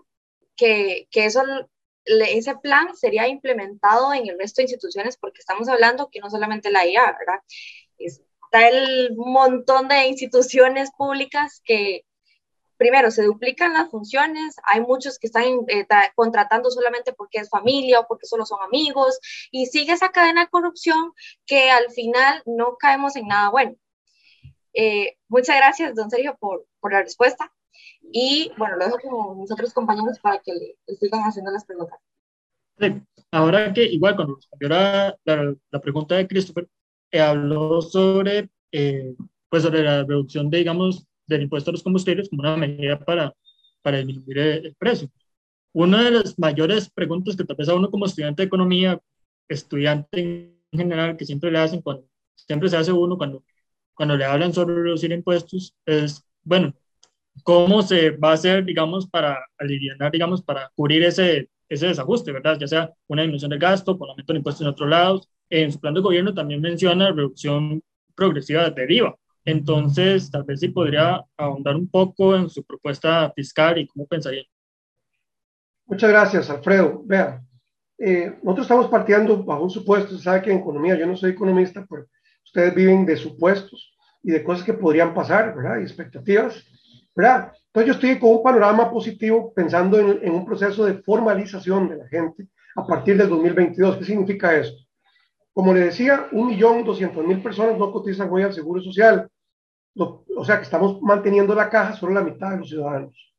que, 0.56 1.08
que 1.12 1.26
eso 1.26 1.44
ese 2.10 2.56
plan 2.58 2.96
sería 2.96 3.28
implementado 3.28 4.14
en 4.14 4.28
el 4.28 4.38
resto 4.38 4.62
de 4.62 4.64
instituciones 4.64 5.18
porque 5.18 5.40
estamos 5.40 5.70
hablando 5.70 6.10
que 6.12 6.20
no 6.20 6.30
solamente 6.30 6.72
la 6.72 6.86
IA, 6.86 7.18
¿verdad? 7.18 7.42
Está 7.98 8.68
el 8.70 9.16
montón 9.16 9.88
de 9.88 10.08
instituciones 10.08 10.92
públicas 10.98 11.62
que, 11.64 12.06
primero, 12.78 13.12
se 13.12 13.24
duplican 13.24 13.74
las 13.74 13.92
funciones, 13.92 14.56
hay 14.64 14.82
muchos 14.82 15.20
que 15.20 15.28
están 15.28 15.44
eh, 15.68 15.86
contratando 16.16 16.72
solamente 16.72 17.14
porque 17.14 17.40
es 17.40 17.50
familia 17.50 18.00
o 18.00 18.08
porque 18.08 18.26
solo 18.26 18.46
son 18.46 18.62
amigos, 18.64 19.20
y 19.52 19.68
sigue 19.68 19.94
esa 19.94 20.10
cadena 20.10 20.46
de 20.46 20.50
corrupción 20.50 21.14
que 21.46 21.70
al 21.70 21.92
final 21.92 22.42
no 22.46 22.78
caemos 22.78 23.16
en 23.16 23.28
nada 23.28 23.50
bueno. 23.50 23.76
Eh, 24.74 25.18
muchas 25.28 25.58
gracias, 25.58 25.96
don 25.96 26.10
Sergio, 26.10 26.38
por, 26.40 26.66
por 26.80 26.94
la 26.94 27.04
respuesta. 27.04 27.52
Y 28.12 28.52
bueno, 28.58 28.78
lo 28.78 28.86
dejo 28.86 28.98
con 29.00 29.40
mis 29.40 29.52
otros 29.52 29.74
compañeros 29.74 30.20
para 30.20 30.40
que 30.40 30.54
le, 30.54 30.96
sigan 30.96 31.22
haciendo 31.22 31.52
las 31.52 31.66
preguntas. 31.66 32.00
Ahora 33.32 33.74
que 33.74 33.84
igual 33.84 34.16
cuando 34.16 34.36
respondió 34.36 34.70
la, 34.70 35.18
la, 35.26 35.82
pregunta 35.82 36.16
de 36.16 36.28
Christopher, 36.28 36.68
eh, 37.12 37.20
habló 37.20 37.82
sobre, 37.82 38.50
eh, 38.72 39.16
pues 39.50 39.64
sobre 39.64 39.84
la 39.84 40.04
reducción 40.04 40.50
de, 40.50 40.60
digamos, 40.60 41.06
del 41.28 41.44
impuesto 41.44 41.72
a 41.72 41.74
los 41.74 41.84
combustibles 41.84 42.30
como 42.30 42.42
una 42.42 42.58
medida 42.58 43.00
para, 43.00 43.34
para 43.82 43.98
disminuir 43.98 44.38
el, 44.40 44.76
precio. 44.76 45.10
Una 45.74 46.04
de 46.04 46.12
las 46.12 46.40
mayores 46.40 46.90
preguntas 46.90 47.36
que 47.36 47.44
tal 47.46 47.56
vez 47.58 47.70
a 47.70 47.76
uno 47.76 47.92
como 47.92 48.06
estudiante 48.06 48.42
de 48.44 48.48
economía, 48.48 49.00
estudiante 49.48 50.56
en 50.72 50.80
general, 50.80 51.18
que 51.18 51.26
siempre 51.26 51.52
le 51.52 51.60
hacen 51.60 51.82
cuando, 51.82 52.08
siempre 52.36 52.70
se 52.70 52.78
hace 52.78 52.92
uno 52.92 53.18
cuando, 53.18 53.44
cuando 53.94 54.18
le 54.18 54.26
hablan 54.26 54.54
sobre 54.54 54.76
reducir 54.76 55.12
impuestos, 55.12 55.76
es, 55.86 56.24
bueno, 56.44 56.74
¿cómo 57.44 57.82
se 57.82 58.12
va 58.12 58.32
a 58.32 58.34
hacer, 58.34 58.66
digamos, 58.66 59.08
para 59.08 59.40
aliviar, 59.58 60.12
digamos, 60.12 60.42
para 60.42 60.72
cubrir 60.76 61.04
ese, 61.04 61.50
ese 61.68 61.88
desajuste, 61.88 62.32
¿verdad? 62.32 62.58
Ya 62.60 62.68
sea 62.68 62.94
una 63.08 63.22
disminución 63.22 63.52
del 63.52 63.60
gasto, 63.60 63.98
con 63.98 64.10
aumento 64.10 64.34
de 64.34 64.38
impuestos 64.38 64.62
en 64.62 64.68
otros 64.68 64.90
lados. 64.90 65.30
En 65.50 65.72
su 65.72 65.80
plan 65.80 65.94
de 65.94 66.02
gobierno 66.02 66.34
también 66.34 66.62
menciona 66.62 67.12
reducción 67.12 67.82
progresiva 68.16 68.70
de 68.70 68.94
IVA. 68.94 69.16
Entonces, 69.46 70.30
tal 70.30 70.44
vez 70.44 70.60
sí 70.60 70.68
podría 70.70 71.24
ahondar 71.38 71.76
un 71.76 71.90
poco 71.90 72.36
en 72.36 72.50
su 72.50 72.64
propuesta 72.64 73.32
fiscal 73.36 73.78
y 73.78 73.88
cómo 73.88 74.06
pensaría. 74.06 74.44
Muchas 75.86 76.10
gracias, 76.10 76.50
Alfredo. 76.50 77.02
Vea, 77.06 77.42
eh, 77.98 78.38
nosotros 78.44 78.66
estamos 78.66 78.88
partiendo 78.88 79.44
bajo 79.44 79.64
un 79.64 79.70
supuesto, 79.70 80.16
se 80.16 80.24
sabe 80.24 80.42
que 80.42 80.52
en 80.52 80.60
economía, 80.60 80.96
yo 80.98 81.08
no 81.08 81.18
soy 81.18 81.32
economista, 81.32 81.86
pero 81.90 82.06
ustedes 82.46 82.76
viven 82.76 83.06
de 83.06 83.18
supuestos 83.18 83.94
y 84.22 84.32
de 84.32 84.44
cosas 84.44 84.64
que 84.64 84.74
podrían 84.74 85.14
pasar, 85.14 85.56
¿verdad? 85.56 85.80
Y 85.80 85.84
expectativas, 85.84 86.64
¿verdad? 87.16 87.52
Entonces 87.68 87.88
yo 87.88 87.94
estoy 87.94 88.20
con 88.20 88.32
un 88.38 88.44
panorama 88.44 88.90
positivo 88.92 89.54
pensando 89.54 90.00
en, 90.00 90.32
un 90.32 90.46
proceso 90.46 90.86
de 90.86 90.96
formalización 91.04 91.90
de 91.90 91.98
la 91.98 92.08
gente 92.08 92.48
a 92.76 92.86
partir 92.86 93.18
del 93.18 93.30
2022. 93.30 93.98
¿Qué 93.98 94.06
significa 94.06 94.56
eso? 94.56 94.74
Como 95.54 95.74
le 95.74 95.82
decía, 95.82 96.28
un 96.32 96.48
millón 96.48 96.84
doscientos 96.84 97.26
mil 97.26 97.42
personas 97.42 97.78
no 97.78 97.92
cotizan 97.92 98.30
hoy 98.32 98.44
al 98.44 98.54
Seguro 98.54 98.82
Social. 98.82 99.30
o 99.96 100.46
sea 100.46 100.58
que 100.58 100.64
estamos 100.64 101.02
manteniendo 101.02 101.54
la 101.54 101.70
caja 101.70 101.94
solo 101.94 102.14
la 102.14 102.24
mitad 102.24 102.52
de 102.52 102.58
los 102.58 102.70
ciudadanos. 102.70 103.34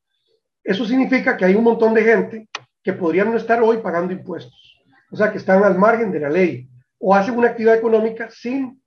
Eso 0.62 0.84
significa 0.84 1.36
que 1.36 1.46
hay 1.46 1.54
un 1.54 1.64
montón 1.64 1.94
de 1.94 2.04
gente 2.04 2.48
que 2.82 2.92
podrían 2.92 3.30
no 3.30 3.36
estar 3.36 3.62
hoy 3.62 3.78
pagando 3.78 4.12
impuestos. 4.12 4.78
O 5.10 5.16
sea 5.16 5.32
que 5.32 5.38
están 5.38 5.64
al 5.64 5.78
margen 5.78 6.12
de 6.12 6.20
la 6.20 6.28
ley 6.28 6.68
o 6.98 7.14
hacen 7.14 7.36
una 7.36 7.48
actividad 7.48 7.76
económica 7.76 8.28
sin 8.30 8.80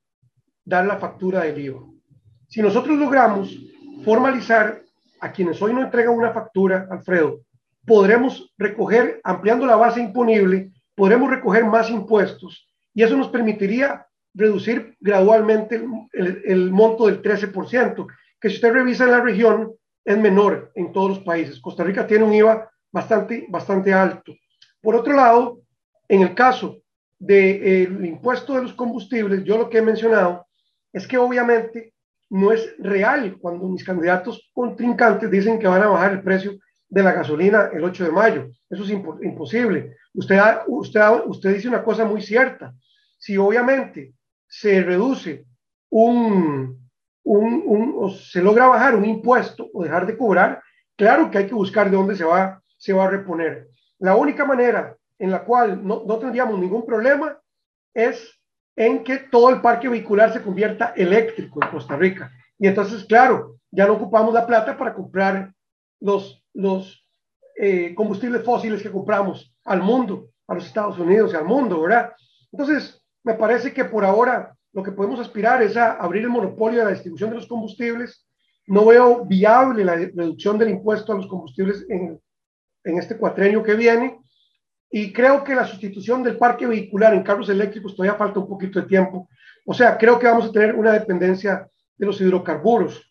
dar 0.63 0.85
la 0.85 0.97
factura 0.97 1.41
del 1.41 1.59
IVA. 1.59 1.81
Si 2.47 2.61
nosotros 2.61 2.97
logramos 2.97 3.57
formalizar 4.03 4.81
a 5.19 5.31
quienes 5.31 5.61
hoy 5.61 5.73
no 5.73 5.81
entregan 5.81 6.13
una 6.13 6.33
factura, 6.33 6.87
Alfredo, 6.89 7.39
podremos 7.85 8.53
recoger, 8.57 9.19
ampliando 9.23 9.65
la 9.65 9.75
base 9.75 10.01
imponible, 10.01 10.71
podremos 10.95 11.29
recoger 11.29 11.65
más 11.65 11.89
impuestos 11.89 12.69
y 12.93 13.03
eso 13.03 13.17
nos 13.17 13.29
permitiría 13.29 14.05
reducir 14.33 14.95
gradualmente 14.99 15.83
el, 16.13 16.71
monto 16.71 17.07
del 17.07 17.21
13%, 17.21 18.07
que 18.39 18.49
si 18.49 18.55
usted 18.55 18.73
revisa 18.73 19.05
en 19.05 19.11
la 19.11 19.21
región 19.21 19.73
es 20.03 20.17
menor 20.17 20.71
en 20.75 20.91
todos 20.91 21.09
los 21.09 21.19
países. 21.19 21.61
Costa 21.61 21.83
Rica 21.83 22.05
tiene 22.05 22.25
un 22.25 22.33
IVA 22.33 22.69
bastante, 22.91 23.45
bastante 23.47 23.93
alto. 23.93 24.33
Por 24.81 24.95
otro 24.95 25.13
lado, 25.13 25.61
en 26.09 26.23
el 26.23 26.35
caso 26.35 26.79
del 27.17 28.05
impuesto 28.05 28.53
de 28.53 28.63
los 28.63 28.73
combustibles, 28.73 29.43
yo 29.45 29.57
lo 29.57 29.69
que 29.69 29.77
he 29.77 29.81
mencionado 29.81 30.45
es 30.91 31.07
que 31.07 31.17
obviamente 31.17 31.92
no 32.29 32.51
es 32.51 32.75
real 32.79 33.37
cuando 33.39 33.67
mis 33.67 33.83
candidatos 33.83 34.49
contrincantes 34.53 35.29
dicen 35.29 35.59
que 35.59 35.67
van 35.67 35.83
a 35.83 35.87
bajar 35.87 36.13
el 36.13 36.23
precio 36.23 36.57
de 36.89 37.03
la 37.03 37.11
gasolina 37.11 37.69
el 37.73 37.83
8 37.83 38.05
de 38.05 38.11
mayo. 38.11 38.49
Eso 38.69 38.83
es 38.83 38.89
imposible. 38.89 39.95
Usted, 40.13 40.39
usted, 40.67 41.01
usted 41.25 41.53
dice 41.55 41.67
una 41.67 41.83
cosa 41.83 42.05
muy 42.05 42.21
cierta. 42.21 42.73
Si 43.17 43.37
obviamente 43.37 44.13
se 44.47 44.83
reduce 44.83 45.45
un, 45.89 46.89
un, 47.23 47.63
un, 47.65 47.95
o 47.97 48.09
se 48.09 48.41
logra 48.41 48.67
bajar 48.67 48.95
un 48.95 49.05
impuesto 49.05 49.69
o 49.73 49.83
dejar 49.83 50.05
de 50.05 50.17
cobrar, 50.17 50.61
claro 50.95 51.31
que 51.31 51.39
hay 51.39 51.47
que 51.47 51.55
buscar 51.55 51.89
de 51.89 51.97
dónde 51.97 52.15
se 52.15 52.25
va, 52.25 52.61
se 52.77 52.93
va 52.93 53.05
a 53.05 53.09
reponer. 53.09 53.69
La 53.99 54.15
única 54.15 54.45
manera 54.45 54.95
en 55.17 55.31
la 55.31 55.43
cual 55.43 55.85
no, 55.85 56.03
no 56.05 56.19
tendríamos 56.19 56.59
ningún 56.59 56.85
problema 56.85 57.39
es 57.93 58.39
en 58.75 59.03
que 59.03 59.17
todo 59.17 59.49
el 59.49 59.61
parque 59.61 59.89
vehicular 59.89 60.33
se 60.33 60.41
convierta 60.41 60.93
eléctrico 60.95 61.63
en 61.63 61.69
Costa 61.69 61.95
Rica. 61.95 62.31
Y 62.57 62.67
entonces, 62.67 63.05
claro, 63.05 63.57
ya 63.71 63.85
no 63.87 63.93
ocupamos 63.93 64.33
la 64.33 64.45
plata 64.45 64.77
para 64.77 64.93
comprar 64.93 65.53
los, 65.99 66.43
los 66.53 67.07
eh, 67.55 67.93
combustibles 67.95 68.43
fósiles 68.43 68.81
que 68.81 68.91
compramos 68.91 69.53
al 69.65 69.81
mundo, 69.81 70.29
a 70.47 70.55
los 70.55 70.65
Estados 70.65 70.97
Unidos 70.97 71.33
y 71.33 71.35
al 71.35 71.45
mundo, 71.45 71.81
¿verdad? 71.81 72.13
Entonces, 72.51 73.01
me 73.23 73.35
parece 73.35 73.73
que 73.73 73.85
por 73.85 74.03
ahora 74.03 74.55
lo 74.73 74.83
que 74.83 74.91
podemos 74.91 75.19
aspirar 75.19 75.61
es 75.61 75.77
a 75.77 75.93
abrir 75.93 76.23
el 76.23 76.29
monopolio 76.29 76.79
de 76.79 76.85
la 76.85 76.91
distribución 76.91 77.29
de 77.29 77.37
los 77.37 77.47
combustibles. 77.47 78.27
No 78.65 78.85
veo 78.85 79.25
viable 79.25 79.85
la 79.85 79.95
reducción 79.95 80.57
del 80.57 80.69
impuesto 80.69 81.13
a 81.13 81.15
los 81.15 81.27
combustibles 81.27 81.85
en, 81.89 82.19
en 82.83 82.97
este 82.97 83.17
cuatrenio 83.17 83.61
que 83.61 83.75
viene 83.75 84.22
y 84.95 85.11
creo 85.11 85.43
que 85.43 85.55
la 85.55 85.65
sustitución 85.65 86.21
del 86.21 86.37
parque 86.37 86.67
vehicular 86.67 87.15
en 87.15 87.23
carros 87.23 87.49
eléctricos 87.49 87.95
todavía 87.95 88.15
falta 88.15 88.39
un 88.39 88.47
poquito 88.47 88.79
de 88.79 88.85
tiempo. 88.85 89.27
O 89.65 89.73
sea, 89.73 89.97
creo 89.97 90.19
que 90.19 90.27
vamos 90.27 90.45
a 90.45 90.51
tener 90.51 90.75
una 90.75 90.91
dependencia 90.91 91.67
de 91.97 92.05
los 92.05 92.21
hidrocarburos. 92.21 93.01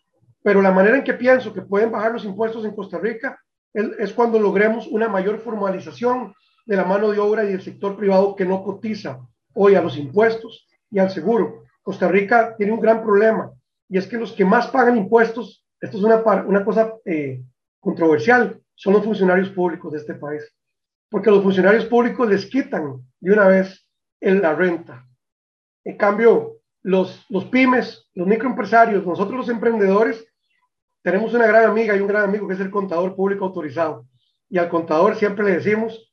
Pero 0.41 0.61
la 0.61 0.71
manera 0.71 0.95
en 0.95 1.03
que 1.03 1.13
pienso 1.13 1.53
que 1.53 1.61
pueden 1.61 1.91
bajar 1.91 2.13
los 2.13 2.23
impuestos 2.23 2.63
en 2.63 2.73
Costa 2.73 2.99
Rica 2.99 3.37
es 3.73 4.13
cuando 4.13 4.39
logremos 4.39 4.87
una 4.87 5.09
mayor 5.09 5.39
formalización 5.39 6.33
de 6.65 6.77
la 6.77 6.85
mano 6.85 7.11
de 7.11 7.19
obra 7.19 7.43
y 7.43 7.47
del 7.47 7.61
sector 7.61 7.97
privado 7.97 8.33
que 8.33 8.45
no 8.45 8.63
cotiza 8.63 9.19
hoy 9.53 9.75
a 9.75 9.81
los 9.81 9.97
impuestos 9.97 10.65
y 10.89 10.99
al 10.99 11.09
seguro. 11.09 11.65
Costa 11.81 12.07
Rica 12.07 12.55
tiene 12.55 12.71
un 12.71 12.79
gran 12.79 13.03
problema 13.03 13.51
y 13.89 13.97
es 13.97 14.07
que 14.07 14.17
los 14.17 14.31
que 14.31 14.45
más 14.45 14.67
pagan 14.67 14.95
impuestos, 14.95 15.65
esto 15.81 15.97
es 15.97 16.03
una, 16.03 16.23
una 16.45 16.63
cosa 16.63 16.93
eh, 17.03 17.43
controversial, 17.81 18.57
son 18.73 18.93
los 18.93 19.03
funcionarios 19.03 19.49
públicos 19.49 19.91
de 19.91 19.97
este 19.97 20.13
país 20.13 20.49
porque 21.13 21.29
los 21.29 21.43
funcionarios 21.43 21.85
públicos 21.85 22.27
les 22.27 22.47
quitan 22.47 22.99
de 23.19 23.31
una 23.31 23.45
vez 23.45 23.87
la 24.19 24.55
renta. 24.55 25.05
En 25.83 25.95
cambio, 25.95 26.61
los, 26.81 27.23
los 27.29 27.45
pymes, 27.45 28.09
los 28.15 28.25
microempresarios, 28.25 29.05
nosotros 29.05 29.37
los 29.37 29.49
emprendedores, 29.49 30.25
tenemos 31.03 31.31
una 31.35 31.45
gran 31.45 31.65
amiga 31.65 31.95
y 31.95 31.99
un 31.99 32.07
gran 32.07 32.23
amigo 32.23 32.47
que 32.47 32.55
es 32.55 32.59
el 32.61 32.71
contador 32.71 33.15
público 33.15 33.45
autorizado. 33.45 34.07
Y 34.49 34.57
al 34.57 34.69
contador 34.69 35.15
siempre 35.15 35.45
le 35.45 35.51
decimos, 35.51 36.11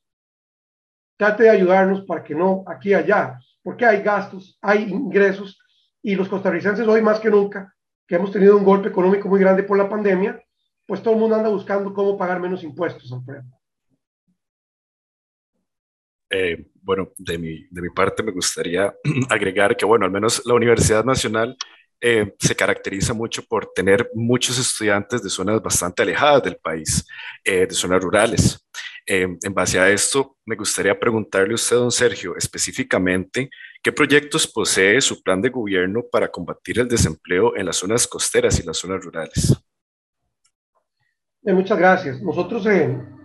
trate 1.16 1.44
de 1.44 1.50
ayudarnos 1.50 2.02
para 2.02 2.22
que 2.22 2.34
no 2.34 2.62
aquí 2.66 2.90
y 2.90 2.94
allá, 2.94 3.40
porque 3.62 3.86
hay 3.86 4.02
gastos, 4.02 4.58
hay 4.60 4.82
ingresos, 4.82 5.58
y 6.02 6.14
los 6.14 6.28
costarricenses 6.28 6.86
hoy 6.86 7.00
más 7.00 7.20
que 7.20 7.30
nunca, 7.30 7.74
que 8.06 8.16
hemos 8.16 8.32
tenido 8.32 8.54
un 8.54 8.64
golpe 8.64 8.90
económico 8.90 9.30
muy 9.30 9.40
grande 9.40 9.62
por 9.62 9.78
la 9.78 9.88
pandemia, 9.88 10.44
pues 10.86 11.02
todo 11.02 11.14
el 11.14 11.20
mundo 11.20 11.36
anda 11.36 11.48
buscando 11.48 11.94
cómo 11.94 12.18
pagar 12.18 12.38
menos 12.38 12.62
impuestos, 12.62 13.10
Alfredo. 13.10 13.59
Eh, 16.30 16.64
bueno, 16.82 17.12
de 17.18 17.38
mi, 17.38 17.66
de 17.68 17.82
mi 17.82 17.90
parte 17.90 18.22
me 18.22 18.30
gustaría 18.30 18.94
agregar 19.28 19.76
que, 19.76 19.84
bueno, 19.84 20.06
al 20.06 20.12
menos 20.12 20.42
la 20.46 20.54
Universidad 20.54 21.04
Nacional 21.04 21.56
eh, 22.00 22.34
se 22.38 22.54
caracteriza 22.54 23.12
mucho 23.12 23.42
por 23.42 23.72
tener 23.74 24.10
muchos 24.14 24.58
estudiantes 24.58 25.22
de 25.22 25.28
zonas 25.28 25.60
bastante 25.60 26.02
alejadas 26.02 26.44
del 26.44 26.56
país, 26.56 27.04
eh, 27.44 27.66
de 27.66 27.74
zonas 27.74 28.00
rurales. 28.02 28.64
en 29.06 29.54
base 29.54 29.80
a 29.80 29.90
esto, 29.90 30.36
me 30.46 30.54
gustaría 30.54 30.96
preguntarle 30.98 31.52
a 31.52 31.54
usted, 31.56 31.74
don 31.74 31.90
Sergio, 31.90 32.36
específicamente, 32.36 33.50
¿qué 33.82 33.90
proyectos 33.90 34.46
posee 34.46 35.00
su 35.00 35.20
plan 35.20 35.42
de 35.42 35.48
gobierno 35.48 36.04
para 36.12 36.28
combatir 36.28 36.78
el 36.78 36.86
desempleo 36.86 37.56
en 37.56 37.66
las 37.66 37.76
zonas 37.76 38.06
costeras 38.06 38.60
y 38.60 38.62
las 38.62 38.76
zonas 38.76 39.04
rurales? 39.04 39.52
muchas 41.42 41.78
gracias. 41.78 42.22
Nosotros 42.22 42.64
en 42.66 43.19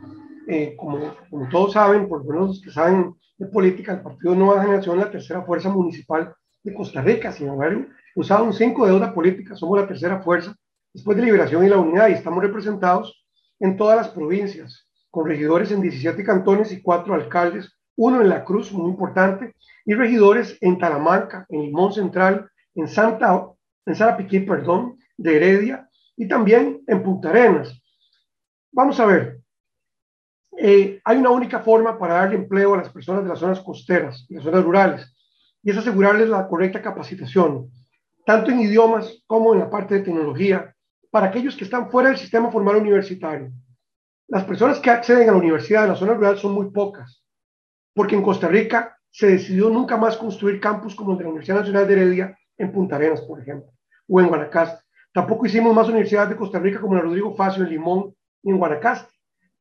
eh, 0.47 0.75
como, 0.77 1.15
como, 1.29 1.49
todos 1.49 1.73
saben, 1.73 2.07
por 2.07 2.25
lo 2.25 2.31
menos 2.31 2.47
los 2.49 2.61
que 2.61 2.71
saben 2.71 3.15
de 3.37 3.47
política, 3.47 3.93
el 3.93 4.01
Partido 4.01 4.35
Nueva 4.35 4.61
Generación 4.61 4.99
es 4.99 5.05
la 5.05 5.11
tercera 5.11 5.41
fuerza 5.43 5.69
municipal 5.69 6.33
de 6.63 6.73
Costa 6.73 7.01
Rica, 7.01 7.31
sin 7.31 7.49
haber 7.49 7.87
usado 8.15 8.43
un 8.45 8.53
5 8.53 8.85
de 8.85 8.91
deuda 8.91 9.13
política, 9.13 9.55
somos 9.55 9.79
la 9.79 9.87
tercera 9.87 10.21
fuerza 10.21 10.55
después 10.93 11.17
de 11.17 11.23
Liberación 11.23 11.65
y 11.65 11.69
la 11.69 11.77
Unidad 11.77 12.07
y 12.07 12.13
estamos 12.13 12.41
representados 12.41 13.25
en 13.59 13.75
todas 13.75 13.97
las 13.97 14.09
provincias, 14.09 14.87
con 15.11 15.27
regidores 15.27 15.71
en 15.71 15.81
17 15.81 16.23
cantones 16.23 16.71
y 16.71 16.81
cuatro 16.81 17.13
alcaldes, 17.13 17.73
uno 17.97 18.21
en 18.21 18.29
La 18.29 18.43
Cruz, 18.43 18.71
muy 18.71 18.89
importante, 18.89 19.53
y 19.85 19.93
regidores 19.93 20.57
en 20.61 20.77
Talamanca, 20.77 21.45
en 21.49 21.61
Limón 21.61 21.93
Central, 21.93 22.49
en 22.75 22.87
Santa, 22.87 23.47
en 23.85 23.95
Sarapiquí, 23.95 24.39
perdón, 24.41 24.97
de 25.17 25.37
Heredia, 25.37 25.89
y 26.17 26.27
también 26.27 26.81
en 26.87 27.03
Punta 27.03 27.29
Arenas. 27.29 27.81
Vamos 28.71 28.99
a 28.99 29.05
ver, 29.05 29.41
eh, 30.67 30.99
hay 31.05 31.17
una 31.17 31.29
única 31.29 31.59
forma 31.59 31.95
para 31.99 32.15
darle 32.15 32.37
empleo 32.37 32.73
a 32.73 32.77
las 32.77 32.89
personas 32.89 33.21
de 33.21 33.29
las 33.29 33.37
zonas 33.37 33.59
costeras 33.59 34.25
y 34.27 34.33
las 34.33 34.43
zonas 34.43 34.63
rurales, 34.63 35.15
y 35.61 35.69
es 35.69 35.77
asegurarles 35.77 36.27
la 36.27 36.47
correcta 36.47 36.81
capacitación, 36.81 37.69
tanto 38.25 38.49
en 38.49 38.61
idiomas 38.61 39.23
como 39.27 39.53
en 39.53 39.59
la 39.59 39.69
parte 39.69 39.93
de 39.93 40.01
tecnología, 40.01 40.73
para 41.11 41.27
aquellos 41.27 41.55
que 41.55 41.65
están 41.65 41.91
fuera 41.91 42.09
del 42.09 42.17
sistema 42.17 42.49
formal 42.49 42.77
universitario. 42.77 43.51
Las 44.27 44.43
personas 44.45 44.79
que 44.79 44.89
acceden 44.89 45.29
a 45.29 45.33
la 45.33 45.37
universidad 45.37 45.83
en 45.83 45.91
la 45.91 45.95
zona 45.95 46.15
rural 46.15 46.39
son 46.39 46.53
muy 46.53 46.71
pocas. 46.71 47.21
porque 47.93 48.15
en 48.15 48.23
Costa 48.23 48.47
Rica 48.47 48.97
se 49.11 49.27
decidió 49.27 49.69
nunca 49.69 49.97
más 49.97 50.17
construir 50.17 50.59
campus 50.59 50.95
como 50.95 51.11
el 51.11 51.19
de 51.19 51.23
la 51.25 51.29
Universidad 51.29 51.59
Nacional 51.59 51.87
de 51.87 51.93
Heredia 51.93 52.37
en 52.57 52.71
Punta 52.71 52.95
Arenas, 52.95 53.21
por 53.21 53.39
ejemplo, 53.39 53.71
o 54.09 54.19
en 54.19 54.27
Guanacaste. 54.27 54.83
Tampoco 55.13 55.45
hicimos 55.45 55.75
más 55.75 55.87
universidades 55.87 56.31
de 56.31 56.35
Costa 56.35 56.57
Rica 56.57 56.81
como 56.81 56.95
la 56.95 57.01
Rodrigo 57.01 57.35
Facio 57.35 57.63
en 57.63 57.69
Limón 57.69 58.15
y 58.41 58.49
en 58.49 58.57
Guanacaste. 58.57 59.14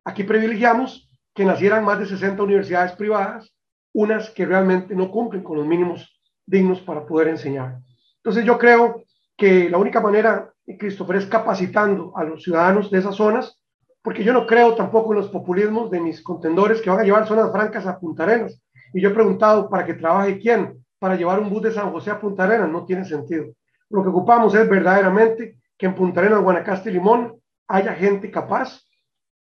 Aquí 0.05 0.23
privilegiamos 0.23 1.09
que 1.33 1.45
nacieran 1.45 1.83
más 1.83 1.99
de 1.99 2.05
60 2.05 2.41
universidades 2.41 2.93
privadas, 2.93 3.51
unas 3.93 4.29
que 4.29 4.45
realmente 4.45 4.95
no 4.95 5.09
cumplen 5.09 5.41
con 5.41 5.57
los 5.57 5.65
mínimos 5.65 6.21
dignos 6.45 6.79
para 6.81 7.05
poder 7.05 7.29
enseñar. 7.29 7.79
Entonces 8.17 8.45
yo 8.45 8.57
creo 8.59 9.03
que 9.35 9.69
la 9.69 9.79
única 9.79 9.99
manera, 9.99 10.53
Christopher, 10.79 11.17
es 11.17 11.25
capacitando 11.25 12.15
a 12.15 12.23
los 12.23 12.43
ciudadanos 12.43 12.91
de 12.91 12.99
esas 12.99 13.15
zonas, 13.15 13.59
porque 14.03 14.23
yo 14.23 14.31
no 14.31 14.45
creo 14.45 14.75
tampoco 14.75 15.11
en 15.11 15.19
los 15.19 15.29
populismos 15.29 15.89
de 15.89 15.99
mis 15.99 16.21
contendores 16.21 16.81
que 16.81 16.89
van 16.91 16.99
a 16.99 17.03
llevar 17.03 17.27
zonas 17.27 17.51
francas 17.51 17.87
a 17.87 17.99
Punta 17.99 18.23
Arenas. 18.23 18.61
Y 18.93 19.01
yo 19.01 19.09
he 19.09 19.13
preguntado, 19.13 19.67
¿para 19.69 19.85
que 19.85 19.95
trabaje 19.95 20.37
quién? 20.39 20.85
Para 20.99 21.15
llevar 21.15 21.39
un 21.39 21.49
bus 21.49 21.63
de 21.63 21.71
San 21.71 21.91
José 21.91 22.11
a 22.11 22.19
Punta 22.19 22.43
Arenas, 22.43 22.69
no 22.69 22.85
tiene 22.85 23.03
sentido. 23.03 23.45
Lo 23.89 24.03
que 24.03 24.09
ocupamos 24.09 24.53
es 24.53 24.69
verdaderamente 24.69 25.57
que 25.77 25.87
en 25.87 25.95
Punta 25.95 26.19
Arenas, 26.21 26.41
Guanacaste 26.41 26.91
y 26.91 26.93
Limón 26.93 27.35
haya 27.67 27.93
gente 27.93 28.29
capaz 28.29 28.85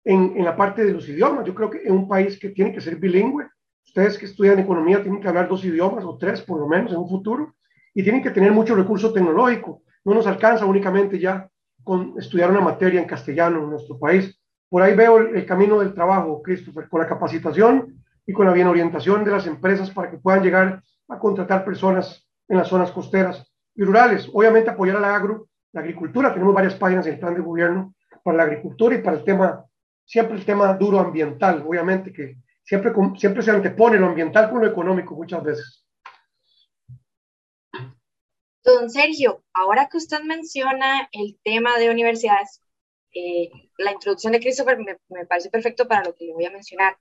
en, 0.04 0.34
en 0.36 0.44
la 0.44 0.56
parte 0.56 0.84
de 0.84 0.92
los 0.92 1.08
idiomas. 1.08 1.46
Yo 1.46 1.54
creo 1.54 1.70
que 1.70 1.82
en 1.84 1.92
un 1.92 2.08
país 2.08 2.38
que 2.38 2.50
tiene 2.50 2.72
que 2.72 2.80
ser 2.80 2.96
bilingüe, 2.96 3.46
ustedes 3.84 4.18
que 4.18 4.26
estudian 4.26 4.58
economía 4.58 5.02
tienen 5.02 5.20
que 5.20 5.28
hablar 5.28 5.48
dos 5.48 5.64
idiomas 5.64 6.04
o 6.04 6.18
tres 6.18 6.42
por 6.42 6.58
lo 6.58 6.66
menos 6.66 6.92
en 6.92 6.98
un 6.98 7.08
futuro 7.08 7.54
y 7.94 8.02
tienen 8.02 8.22
que 8.22 8.30
tener 8.30 8.52
mucho 8.52 8.74
recurso 8.74 9.12
tecnológico. 9.12 9.82
No 10.04 10.14
nos 10.14 10.26
alcanza 10.26 10.66
únicamente 10.66 11.18
ya 11.18 11.48
con 11.82 12.14
estudiar 12.18 12.50
una 12.50 12.60
materia 12.60 13.00
en 13.00 13.06
castellano 13.06 13.62
en 13.62 13.70
nuestro 13.70 13.98
país. 13.98 14.38
Por 14.68 14.82
ahí 14.82 14.96
veo 14.96 15.18
el, 15.18 15.46
camino 15.46 15.78
del 15.78 15.94
trabajo, 15.94 16.42
Christopher, 16.42 16.88
con 16.88 17.00
la 17.00 17.06
capacitación 17.06 18.02
y 18.26 18.32
con 18.32 18.46
la 18.46 18.52
bien 18.52 18.66
orientación 18.66 19.22
de 19.24 19.30
las 19.30 19.46
empresas 19.46 19.90
para 19.90 20.10
que 20.10 20.18
puedan 20.18 20.42
llegar 20.42 20.82
a 21.08 21.18
contratar 21.18 21.64
personas 21.64 22.26
en 22.48 22.56
las 22.56 22.68
zonas 22.68 22.90
costeras 22.90 23.46
y 23.74 23.84
rurales. 23.84 24.28
Obviamente 24.32 24.70
apoyar 24.70 24.96
al 24.96 25.04
agro, 25.04 25.46
la 25.72 25.82
agricultura. 25.82 26.32
Tenemos 26.32 26.54
varias 26.54 26.74
páginas 26.74 27.06
en 27.06 27.14
el 27.14 27.20
plan 27.20 27.34
de 27.34 27.40
gobierno 27.40 27.94
para 28.24 28.38
la 28.38 28.42
agricultura 28.44 28.96
y 28.96 29.02
para 29.02 29.18
el 29.18 29.24
tema, 29.24 29.64
siempre 30.04 30.36
el 30.36 30.44
tema 30.44 30.72
duro 30.74 31.00
ambiental, 31.00 31.64
obviamente 31.66 32.12
que 32.12 32.36
siempre, 32.62 32.92
siempre 33.16 33.42
se 33.42 33.50
antepone 33.50 33.98
lo 33.98 34.06
ambiental 34.06 34.50
con 34.50 34.60
lo 34.60 34.66
económico 34.66 35.14
muchas 35.14 35.42
veces. 35.42 35.84
Don 38.62 38.88
Sergio, 38.88 39.44
ahora 39.52 39.88
que 39.90 39.98
usted 39.98 40.22
menciona 40.22 41.08
el 41.12 41.38
tema 41.44 41.78
de 41.78 41.90
universidades, 41.90 42.62
eh, 43.12 43.50
la 43.78 43.92
introducción 43.92 44.32
de 44.32 44.40
Christopher 44.40 44.78
me, 44.78 44.96
me, 45.08 45.26
parece 45.26 45.50
perfecto 45.50 45.86
para 45.86 46.04
lo 46.04 46.14
que 46.14 46.24
le 46.24 46.32
voy 46.32 46.46
a 46.46 46.50
mencionar. 46.50 46.96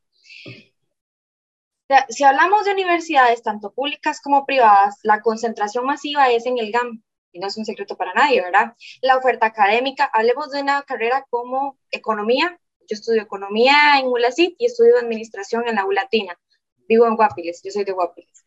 Si 2.10 2.24
hablamos 2.24 2.66
de 2.66 2.72
universidades, 2.72 3.44
tanto 3.44 3.72
públicas 3.74 4.20
como 4.22 4.46
privadas, 4.46 5.00
la 5.04 5.22
concentración 5.22 5.86
masiva 5.86 6.30
es 6.30 6.46
en 6.46 6.58
el 6.58 6.72
GAM, 6.72 7.04
y 7.34 7.40
no 7.40 7.48
es 7.48 7.58
un 7.58 7.66
secreto 7.66 7.98
para 7.98 8.14
nadie, 8.14 8.42
¿verdad? 8.42 8.76
La 9.02 9.18
oferta 9.18 9.48
académica, 9.48 10.06
hablemos 10.14 10.52
de 10.52 10.62
una 10.62 10.84
carrera 10.84 11.26
como 11.30 11.78
economía. 11.92 12.60
Yo 12.88 12.96
estudio 12.96 13.22
economía 13.22 14.00
en 14.00 14.08
ULACIT 14.08 14.56
y 14.58 14.66
estudio 14.66 14.98
administración 14.98 15.68
en 15.68 15.76
la 15.76 15.86
ULATINA. 15.86 16.40
Vivo 16.88 17.08
en 17.08 17.16
Guapiles, 17.16 17.62
yo 17.64 17.72
soy 17.72 17.84
de 17.84 17.92
Guapiles. 17.92 18.46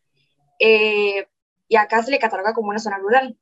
Eh, 0.59 1.27
y 1.67 1.75
acá 1.75 2.03
se 2.03 2.11
le 2.11 2.19
cataloga 2.19 2.53
como 2.53 2.69
una 2.69 2.79
zona 2.79 2.97
rural. 2.97 3.37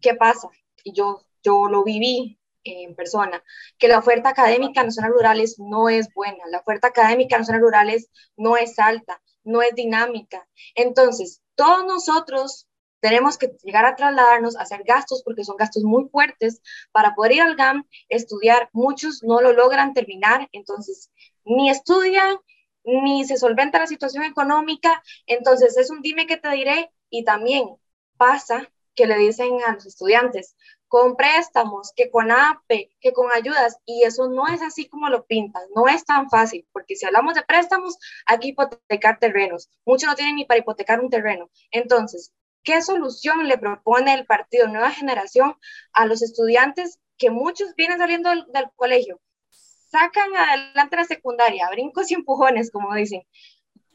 ¿Qué 0.00 0.14
pasa? 0.14 0.48
Yo, 0.84 1.24
yo 1.42 1.68
lo 1.68 1.84
viví 1.84 2.38
en 2.64 2.94
persona, 2.94 3.42
que 3.78 3.88
la 3.88 3.98
oferta 3.98 4.28
académica 4.28 4.80
en 4.80 4.86
las 4.86 4.94
zonas 4.94 5.10
rurales 5.10 5.58
no 5.58 5.88
es 5.88 6.12
buena, 6.14 6.44
la 6.48 6.58
oferta 6.58 6.88
académica 6.88 7.36
en 7.36 7.40
las 7.40 7.46
zonas 7.46 7.62
rurales 7.62 8.08
no 8.36 8.56
es 8.56 8.78
alta, 8.78 9.20
no 9.42 9.62
es 9.62 9.74
dinámica. 9.74 10.48
Entonces, 10.74 11.42
todos 11.56 11.84
nosotros 11.84 12.68
tenemos 13.02 13.36
que 13.36 13.48
llegar 13.64 13.84
a 13.84 13.96
trasladarnos, 13.96 14.56
hacer 14.56 14.84
gastos, 14.84 15.22
porque 15.24 15.44
son 15.44 15.56
gastos 15.56 15.82
muy 15.82 16.08
fuertes, 16.08 16.62
para 16.92 17.14
poder 17.14 17.32
ir 17.32 17.42
al 17.42 17.56
GAM, 17.56 17.84
estudiar. 18.08 18.70
Muchos 18.72 19.24
no 19.24 19.40
lo 19.40 19.52
logran 19.52 19.92
terminar, 19.92 20.48
entonces 20.52 21.10
ni 21.44 21.68
estudian, 21.68 22.36
ni 22.84 23.24
se 23.24 23.36
solventa 23.36 23.80
la 23.80 23.88
situación 23.88 24.22
económica, 24.22 25.02
entonces 25.26 25.76
es 25.76 25.90
un 25.90 26.00
dime 26.00 26.26
que 26.26 26.36
te 26.36 26.48
diré. 26.50 26.92
Y 27.10 27.24
también 27.24 27.68
pasa 28.16 28.70
que 28.94 29.06
le 29.06 29.18
dicen 29.18 29.50
a 29.66 29.72
los 29.74 29.84
estudiantes, 29.84 30.56
con 30.86 31.16
préstamos, 31.16 31.92
que 31.96 32.08
con 32.08 32.30
APE, 32.30 32.92
que 33.00 33.12
con 33.12 33.32
ayudas, 33.32 33.78
y 33.84 34.04
eso 34.04 34.28
no 34.28 34.46
es 34.46 34.62
así 34.62 34.88
como 34.88 35.08
lo 35.08 35.26
pintan, 35.26 35.62
no 35.74 35.88
es 35.88 36.04
tan 36.04 36.30
fácil, 36.30 36.68
porque 36.72 36.94
si 36.96 37.06
hablamos 37.06 37.34
de 37.34 37.42
préstamos, 37.42 37.96
hay 38.26 38.38
que 38.38 38.48
hipotecar 38.48 39.18
terrenos, 39.18 39.70
muchos 39.86 40.08
no 40.08 40.14
tienen 40.14 40.36
ni 40.36 40.44
para 40.44 40.60
hipotecar 40.60 41.00
un 41.00 41.08
terreno. 41.10 41.50
Entonces, 41.70 42.32
¿qué 42.62 42.82
solución 42.82 43.46
le 43.48 43.58
propone 43.58 44.14
el 44.14 44.26
partido 44.26 44.68
Nueva 44.68 44.90
Generación 44.90 45.56
a 45.92 46.06
los 46.06 46.22
estudiantes 46.22 46.98
que 47.18 47.30
muchos 47.30 47.74
vienen 47.76 47.98
saliendo 47.98 48.30
del, 48.30 48.44
del 48.52 48.70
colegio? 48.76 49.20
Sacan 49.50 50.34
adelante 50.34 50.96
la 50.96 51.04
secundaria, 51.04 51.68
brincos 51.70 52.10
y 52.10 52.14
empujones, 52.14 52.70
como 52.70 52.94
dicen, 52.94 53.22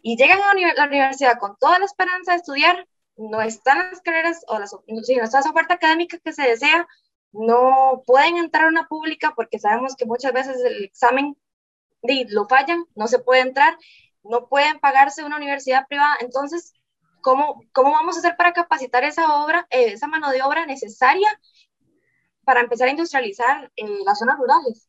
y 0.02 0.16
llegan 0.16 0.40
a 0.42 0.54
la 0.54 0.86
universidad 0.86 1.40
con 1.40 1.58
toda 1.58 1.80
la 1.80 1.86
esperanza 1.86 2.32
de 2.32 2.38
estudiar, 2.38 2.88
no 3.18 3.42
están 3.42 3.90
las 3.90 4.02
carreras 4.02 4.42
o 4.48 4.60
las, 4.60 4.76
si 5.04 5.16
no 5.16 5.24
está 5.24 5.40
esa 5.40 5.50
oferta 5.50 5.74
académica 5.74 6.20
que 6.20 6.34
se 6.34 6.44
desea, 6.44 6.88
no 7.32 8.04
pueden 8.06 8.38
entrar 8.38 8.66
a 8.66 8.70
una 8.70 8.88
pública 8.88 9.34
porque 9.36 9.60
sabemos 9.60 9.96
que 9.96 10.06
muchas 10.06 10.34
veces 10.34 10.64
el 10.64 10.84
examen 10.84 11.36
lo 12.30 12.48
fallan, 12.48 12.86
no 12.96 13.08
se 13.08 13.20
puede 13.20 13.42
entrar, 13.42 13.78
no 14.24 14.48
pueden 14.48 14.80
pagarse 14.80 15.24
una 15.24 15.38
universidad 15.38 15.88
privada. 15.88 16.16
Entonces, 16.22 16.74
¿cómo, 17.28 17.62
cómo 17.74 17.92
vamos 17.92 18.16
a 18.16 18.20
hacer 18.20 18.38
para 18.38 18.54
capacitar 18.54 19.04
esa 19.04 19.44
obra, 19.44 19.68
eh, 19.70 19.92
esa 19.92 20.08
mano 20.08 20.32
de 20.32 20.42
obra 20.44 20.66
necesaria 20.66 21.28
para 22.46 22.62
empezar 22.62 22.88
a 22.88 22.92
industrializar 22.92 23.70
en 23.76 24.06
las 24.06 24.20
zonas 24.20 24.38
rurales? 24.38 24.88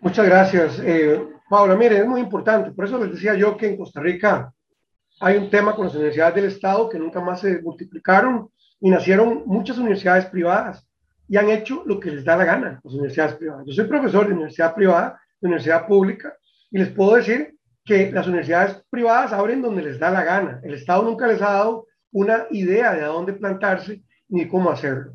Muchas 0.00 0.26
gracias. 0.26 0.80
Eh, 0.82 1.24
Paula, 1.48 1.76
mire, 1.76 1.98
es 1.98 2.06
muy 2.06 2.20
importante. 2.20 2.72
Por 2.72 2.84
eso 2.84 2.98
les 2.98 3.12
decía 3.12 3.36
yo 3.36 3.56
que 3.56 3.68
en 3.68 3.76
Costa 3.76 4.00
Rica 4.00 4.52
hay 5.20 5.36
un 5.36 5.48
tema 5.50 5.76
con 5.76 5.86
las 5.86 5.94
universidades 5.94 6.34
del 6.34 6.46
Estado 6.46 6.88
que 6.88 6.98
nunca 6.98 7.20
más 7.20 7.42
se 7.42 7.62
multiplicaron 7.62 8.50
y 8.80 8.90
nacieron 8.90 9.44
muchas 9.46 9.78
universidades 9.78 10.26
privadas 10.26 10.84
y 11.28 11.36
han 11.36 11.48
hecho 11.48 11.84
lo 11.86 12.00
que 12.00 12.10
les 12.10 12.24
da 12.24 12.36
la 12.36 12.44
gana, 12.44 12.80
las 12.82 12.92
universidades 12.92 13.34
privadas. 13.36 13.64
Yo 13.66 13.72
soy 13.72 13.84
profesor 13.84 14.26
de 14.26 14.34
universidad 14.34 14.74
privada, 14.74 15.20
de 15.40 15.46
universidad 15.46 15.86
pública, 15.86 16.36
y 16.72 16.78
les 16.78 16.88
puedo 16.88 17.14
decir 17.14 17.56
que 17.88 18.12
las 18.12 18.26
universidades 18.26 18.84
privadas 18.90 19.32
abren 19.32 19.62
donde 19.62 19.80
les 19.82 19.98
da 19.98 20.10
la 20.10 20.22
gana. 20.22 20.60
El 20.62 20.74
Estado 20.74 21.02
nunca 21.02 21.26
les 21.26 21.40
ha 21.40 21.52
dado 21.52 21.86
una 22.12 22.46
idea 22.50 22.92
de 22.92 23.02
a 23.02 23.06
dónde 23.06 23.32
plantarse 23.32 24.02
ni 24.28 24.46
cómo 24.46 24.70
hacerlo. 24.70 25.14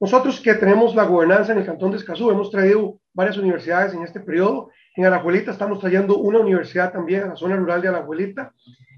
Nosotros 0.00 0.40
que 0.40 0.54
tenemos 0.54 0.94
la 0.94 1.04
gobernanza 1.04 1.52
en 1.52 1.58
el 1.58 1.66
Cantón 1.66 1.90
de 1.90 1.96
Escazú, 1.96 2.30
hemos 2.30 2.52
traído 2.52 3.00
varias 3.12 3.36
universidades 3.36 3.94
en 3.94 4.04
este 4.04 4.20
periodo. 4.20 4.70
En 4.94 5.06
Alajuelita 5.06 5.50
estamos 5.50 5.80
trayendo 5.80 6.18
una 6.18 6.38
universidad 6.38 6.92
también 6.92 7.24
a 7.24 7.26
la 7.28 7.36
zona 7.36 7.56
rural 7.56 7.82
de 7.82 7.88
Alajuelita 7.88 8.52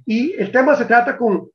y 0.05 0.33
el 0.35 0.53
tema 0.53 0.77
se 0.77 0.85
trata 0.85 1.17
con 1.17 1.49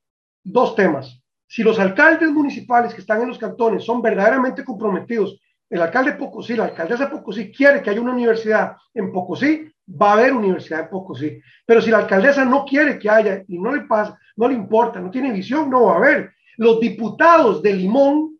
dos 0.43 0.75
temas. 0.75 1.21
Si 1.47 1.61
los 1.61 1.77
alcaldes 1.79 2.31
municipales 2.31 2.93
que 2.95 3.01
están 3.01 3.21
en 3.21 3.27
los 3.27 3.37
cantones 3.37 3.83
son 3.83 4.01
verdaderamente 4.01 4.63
comprometidos, 4.63 5.39
el 5.69 5.81
alcalde 5.81 6.13
de 6.13 6.17
Pocosí, 6.17 6.55
la 6.55 6.65
alcaldesa 6.65 7.05
de 7.05 7.11
Pocosí 7.11 7.51
quiere 7.51 7.83
que 7.83 7.91
haya 7.91 8.01
una 8.01 8.13
universidad 8.13 8.77
en 8.95 9.11
Pocosí, 9.11 9.70
va 9.99 10.11
a 10.11 10.13
haber 10.13 10.33
universidad 10.33 10.81
en 10.81 10.89
Pocosí. 10.89 11.41
Pero 11.65 11.81
si 11.81 11.91
la 11.91 11.99
alcaldesa 11.99 12.45
no 12.45 12.65
quiere 12.65 12.99
que 12.99 13.09
haya 13.09 13.43
y 13.47 13.59
no 13.59 13.75
le 13.75 13.81
pasa, 13.81 14.17
no 14.35 14.47
le 14.47 14.55
importa, 14.55 14.99
no 14.99 15.11
tiene 15.11 15.31
visión, 15.31 15.69
no 15.69 15.85
va 15.85 15.93
a 15.93 15.97
haber. 15.97 16.33
Los 16.57 16.79
diputados 16.79 17.61
de 17.61 17.73
Limón 17.73 18.37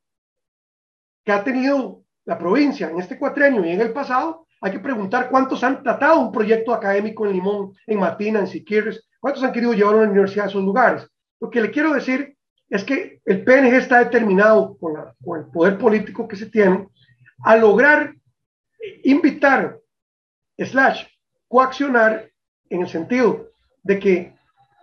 que 1.24 1.32
ha 1.32 1.44
tenido 1.44 2.04
la 2.26 2.38
provincia 2.38 2.90
en 2.90 3.00
este 3.00 3.18
cuatrenio 3.18 3.64
y 3.66 3.72
en 3.72 3.82
el 3.82 3.94
pasado, 3.94 4.48
hay 4.62 4.72
que 4.72 4.80
preguntar 4.80 5.30
cuántos 5.30 5.64
han 5.64 5.84
tratado 5.84 6.20
un 6.20 6.32
proyecto 6.32 6.74
académico 6.74 7.26
en 7.26 7.34
Limón, 7.34 7.74
en 7.88 8.00
Matina, 8.00 8.40
en 8.40 8.48
Siquirres, 8.48 9.08
¿Cuántos 9.22 9.44
han 9.44 9.54
querido 9.54 9.74
llevar 9.74 9.94
a 9.94 9.98
una 10.00 10.10
universidad 10.10 10.46
a 10.48 10.50
esos 10.50 10.64
lugares? 10.64 11.08
Lo 11.40 11.50
que 11.52 11.62
le 11.62 11.70
quiero 11.70 11.94
decir 11.94 12.36
es 12.70 12.84
que 12.84 13.22
el 13.24 13.44
PNG 13.44 13.76
está 13.76 14.00
determinado 14.00 14.76
con, 14.78 14.96
el 14.98 15.46
poder 15.52 15.78
político 15.78 16.28
que 16.28 16.36
se 16.36 16.48
tiene 16.48 16.88
a 17.44 17.56
lograr 17.56 18.16
invitar, 19.04 19.78
slash, 20.58 21.06
coaccionar 21.52 22.32
en 22.70 22.82
el 22.82 22.88
sentido 22.88 23.50
de 23.84 24.00
que 24.00 24.34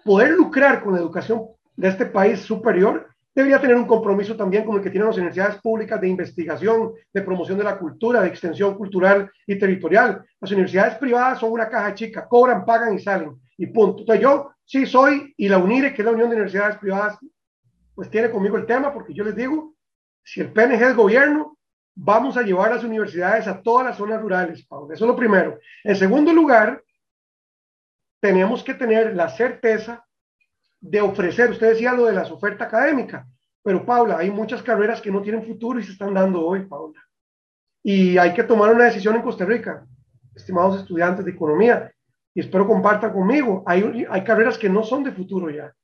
poder 0.05 0.33
lucrar 0.33 0.85
con 0.85 0.93
la 0.93 1.01
educación 1.01 1.47
de 1.75 1.89
este 1.89 2.05
país 2.05 2.41
superior 2.41 3.09
debería 3.35 3.59
tener 3.59 3.77
un 3.77 3.87
compromiso 3.87 4.37
también 4.37 4.65
con 4.65 4.77
el 4.77 4.83
que 4.83 4.91
tienen 4.91 5.07
las 5.07 5.17
universidades 5.17 5.57
públicas 5.63 5.99
de 5.99 6.09
investigación, 6.09 6.93
de 7.15 7.23
promoción 7.23 7.57
de 7.57 7.65
la 7.65 7.79
cultura, 7.79 8.21
de 8.21 8.29
extensión 8.29 8.75
cultural 8.75 9.31
y 9.47 9.59
territorial. 9.59 10.23
Las 10.41 10.51
universidades 10.51 10.97
privadas 10.97 11.39
son 11.39 11.53
una 11.53 11.71
caja 11.71 11.95
chica, 11.95 12.29
cobran, 12.29 12.67
pagan 12.67 12.95
y 12.95 12.99
salen 12.99 13.41
y 13.57 13.69
punto. 13.69 14.01
Entonces 14.01 14.23
yo 14.23 14.51
sí 14.67 14.85
soy, 14.85 15.33
y 15.39 15.49
la 15.49 15.57
UNIRE, 15.57 15.95
que 15.95 16.03
es 16.03 16.07
la 16.07 16.13
Unión 16.13 16.29
de 16.29 16.37
Universidades 16.37 16.77
Privadas, 16.77 17.17
pues 17.95 18.11
tiene 18.11 18.31
conmigo 18.31 18.59
el 18.59 18.67
tema, 18.67 18.93
porque 18.93 19.15
yo 19.15 19.25
les 19.25 19.35
digo, 19.35 19.75
si 20.23 20.43
el 20.43 20.53
PNG 20.53 20.83
es 20.83 20.97
gobierno, 20.97 21.58
vamos 22.01 22.37
a 22.37 22.43
llevar 22.43 22.71
las 22.71 22.85
universidades 22.85 23.49
a 23.49 23.61
todas 23.61 23.87
las 23.87 23.97
zonas 23.97 24.23
rurales, 24.23 24.61
Eso 24.61 24.89
es 24.93 25.01
lo 25.01 25.17
primero. 25.17 25.59
En 25.83 25.97
segundo 25.97 26.33
lugar, 26.33 26.81
tenemos 28.21 28.63
que 28.63 28.75
tener 28.75 29.17
la 29.17 29.29
certeza 29.29 30.07
de 30.81 31.01
ofrecer. 31.01 31.51
Usted 31.51 31.71
decía 31.71 31.93
lo 31.93 32.07
de 32.07 32.13
las 32.13 32.31
ofertas 32.31 32.69
académicas, 32.69 33.27
pero 33.65 33.85
Paula, 33.85 34.19
hay 34.19 34.31
muchas 34.31 34.63
carreras 34.63 35.01
que 35.01 35.11
no 35.11 35.23
tienen 35.23 35.45
futuro 35.45 35.81
y 35.81 35.85
se 35.85 35.93
están 35.93 36.15
dando 36.15 36.47
hoy, 36.47 36.67
Paula. 36.67 37.03
Y 37.83 38.17
hay 38.17 38.33
que 38.33 38.45
tomar 38.45 38.73
una 38.73 38.85
decisión 38.85 39.17
en 39.17 39.23
Costa 39.23 39.45
Rica, 39.45 39.85
estimados 40.35 40.81
estudiantes 40.81 41.25
de 41.25 41.33
economía, 41.33 41.93
y 42.33 42.41
espero 42.41 42.67
compartan 42.69 43.13
conmigo. 43.13 43.65
Hay, 43.67 44.07
hay 44.09 44.23
carreras 44.23 44.57
que 44.57 44.69
no 44.69 44.85
son 44.85 45.03
de 45.03 45.11
futuro 45.11 45.51
ya. 45.51 45.75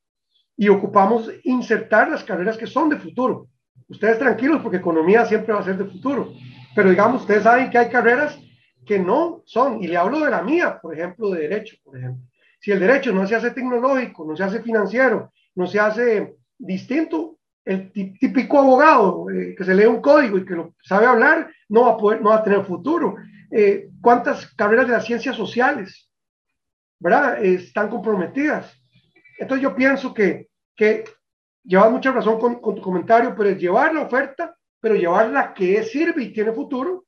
Y 0.56 0.68
ocupamos 0.68 1.28
insertar 1.42 2.08
las 2.08 2.22
carreras 2.22 2.56
que 2.56 2.68
son 2.68 2.88
de 2.88 2.98
futuro. 2.98 3.48
Ustedes 3.88 4.18
tranquilos 4.18 4.60
porque 4.62 4.78
economía 4.78 5.24
siempre 5.26 5.52
va 5.52 5.60
a 5.60 5.64
ser 5.64 5.76
de 5.76 5.84
futuro. 5.84 6.32
Pero 6.74 6.90
digamos, 6.90 7.22
ustedes 7.22 7.42
saben 7.42 7.70
que 7.70 7.78
hay 7.78 7.88
carreras 7.88 8.38
que 8.84 8.98
no 8.98 9.42
son, 9.46 9.82
y 9.82 9.88
le 9.88 9.96
hablo 9.96 10.20
de 10.20 10.30
la 10.30 10.42
mía, 10.42 10.78
por 10.80 10.94
ejemplo, 10.94 11.30
de 11.30 11.42
derecho, 11.42 11.76
por 11.84 11.96
ejemplo. 11.96 12.22
Si 12.60 12.70
el 12.72 12.80
derecho 12.80 13.12
no 13.12 13.26
se 13.26 13.34
hace 13.34 13.50
tecnológico, 13.50 14.24
no 14.24 14.36
se 14.36 14.42
hace 14.42 14.62
financiero, 14.62 15.32
no 15.54 15.66
se 15.66 15.80
hace 15.80 16.36
distinto, 16.58 17.38
el 17.64 17.90
típico 17.92 18.58
abogado 18.58 19.30
eh, 19.30 19.54
que 19.56 19.64
se 19.64 19.74
lee 19.74 19.86
un 19.86 20.02
código 20.02 20.36
y 20.36 20.44
que 20.44 20.54
lo 20.54 20.74
sabe 20.82 21.06
hablar 21.06 21.50
no 21.68 21.98
va 21.98 22.34
a 22.36 22.44
tener 22.44 22.64
futuro. 22.64 23.16
Eh, 23.50 23.88
¿Cuántas 24.02 24.46
carreras 24.54 24.86
de 24.86 24.92
las 24.92 25.06
ciencias 25.06 25.36
sociales, 25.36 26.10
verdad, 26.98 27.42
están 27.42 27.88
comprometidas? 27.88 28.70
Entonces 29.38 29.62
yo 29.62 29.74
pienso 29.74 30.12
que, 30.12 30.48
que 30.76 31.04
llevas 31.64 31.90
mucha 31.90 32.12
razón 32.12 32.38
con, 32.38 32.60
con, 32.60 32.76
tu 32.76 32.82
comentario, 32.82 33.34
pero 33.36 33.50
es 33.50 33.58
llevar 33.58 33.94
la 33.94 34.02
oferta, 34.02 34.54
pero 34.80 34.94
llevar 34.94 35.30
la 35.30 35.54
que 35.54 35.82
sirve 35.82 36.24
y 36.24 36.32
tiene 36.32 36.52
futuro 36.52 37.04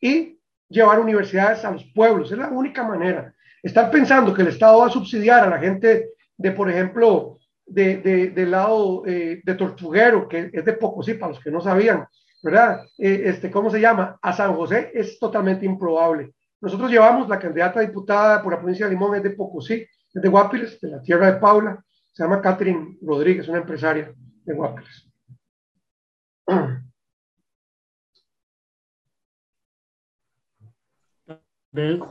y 0.00 0.38
llevar 0.68 0.98
universidades 0.98 1.64
a 1.64 1.70
los 1.70 1.84
pueblos. 1.94 2.32
Es 2.32 2.38
la 2.38 2.48
única 2.48 2.82
manera. 2.82 3.34
Estar 3.62 3.90
pensando 3.90 4.32
que 4.32 4.42
el 4.42 4.48
Estado 4.48 4.78
va 4.78 4.86
a 4.86 4.90
subsidiar 4.90 5.44
a 5.44 5.50
la 5.50 5.58
gente 5.58 6.10
de, 6.36 6.52
por 6.52 6.70
ejemplo, 6.70 7.38
de, 7.66 7.98
de, 7.98 8.30
del 8.30 8.50
lado 8.50 9.02
eh, 9.06 9.42
de 9.44 9.54
Tortuguero, 9.54 10.26
que 10.26 10.50
es 10.52 10.64
de 10.64 10.72
Pocosí, 10.72 11.14
para 11.14 11.32
los 11.32 11.42
que 11.42 11.50
no 11.50 11.60
sabían, 11.60 12.06
¿verdad? 12.42 12.82
Eh, 12.96 13.22
este, 13.26 13.50
¿Cómo 13.50 13.70
se 13.70 13.80
llama? 13.80 14.18
A 14.22 14.32
San 14.32 14.54
José 14.54 14.90
es 14.94 15.18
totalmente 15.18 15.66
improbable. 15.66 16.32
Nosotros 16.60 16.90
llevamos 16.90 17.28
la 17.28 17.38
candidata 17.38 17.80
diputada 17.80 18.42
por 18.42 18.52
la 18.52 18.58
provincia 18.58 18.86
de 18.86 18.92
Limón, 18.92 19.16
es 19.16 19.22
de 19.22 19.30
Pocosí, 19.30 19.74
es 19.74 20.22
de 20.22 20.28
Guapiles, 20.28 20.80
de 20.80 20.88
la 20.88 21.02
tierra 21.02 21.32
de 21.32 21.38
Paula, 21.38 21.84
se 22.12 22.22
llama 22.22 22.40
Catherine 22.40 22.98
Rodríguez, 23.02 23.48
una 23.48 23.58
empresaria 23.58 24.14
de 24.44 24.54
Guapiles. 24.54 25.06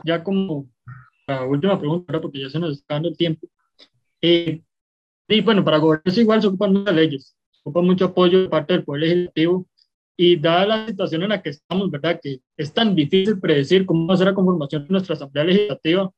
Ya 0.04 0.24
como 0.24 0.68
la 1.26 1.44
última 1.44 1.78
pregunta, 1.78 2.20
porque 2.20 2.40
ya 2.40 2.50
se 2.50 2.58
nos 2.58 2.78
está 2.78 2.94
dando 2.94 3.10
el 3.10 3.16
tiempo. 3.16 3.46
Eh, 4.22 4.62
y 5.28 5.40
bueno, 5.42 5.64
para 5.64 5.78
gobernar 5.78 6.18
igual 6.18 6.40
se 6.40 6.48
ocupan 6.48 6.72
muchas 6.72 6.94
leyes, 6.94 7.36
se 7.50 7.60
ocupa 7.60 7.82
mucho 7.82 8.06
apoyo 8.06 8.42
de 8.42 8.48
parte 8.48 8.72
del 8.72 8.84
Poder 8.84 9.02
Legislativo 9.02 9.66
y 10.16 10.36
dada 10.36 10.66
la 10.66 10.86
situación 10.86 11.22
en 11.22 11.28
la 11.30 11.42
que 11.42 11.50
estamos, 11.50 11.90
¿verdad? 11.90 12.18
Que 12.22 12.40
es 12.56 12.72
tan 12.72 12.94
difícil 12.94 13.38
predecir 13.38 13.86
cómo 13.86 14.06
va 14.06 14.14
a 14.14 14.16
ser 14.16 14.26
la 14.26 14.34
conformación 14.34 14.84
de 14.84 14.90
nuestra 14.90 15.14
Asamblea 15.14 15.44
Legislativa, 15.44 16.10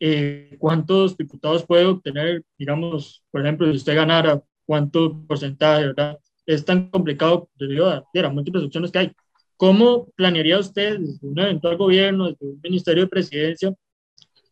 eh, 0.00 0.56
cuántos 0.58 1.16
diputados 1.16 1.66
puede 1.66 1.84
obtener, 1.84 2.44
digamos, 2.58 3.24
por 3.30 3.40
ejemplo, 3.40 3.70
si 3.70 3.76
usted 3.76 3.96
ganara, 3.96 4.42
cuánto 4.64 5.20
porcentaje, 5.26 5.86
¿verdad? 5.86 6.18
Es 6.46 6.64
tan 6.64 6.90
complicado 6.90 7.48
debido 7.56 7.90
a, 7.90 8.04
las 8.12 8.32
múltiples 8.32 8.64
opciones 8.64 8.92
que 8.92 8.98
hay. 8.98 9.12
¿Cómo 9.56 10.06
planearía 10.14 10.58
usted 10.58 10.98
desde 10.98 11.26
un 11.26 11.38
eventual 11.38 11.76
gobierno, 11.76 12.28
desde 12.28 12.46
un 12.46 12.60
ministerio 12.62 13.04
de 13.04 13.08
presidencia, 13.08 13.74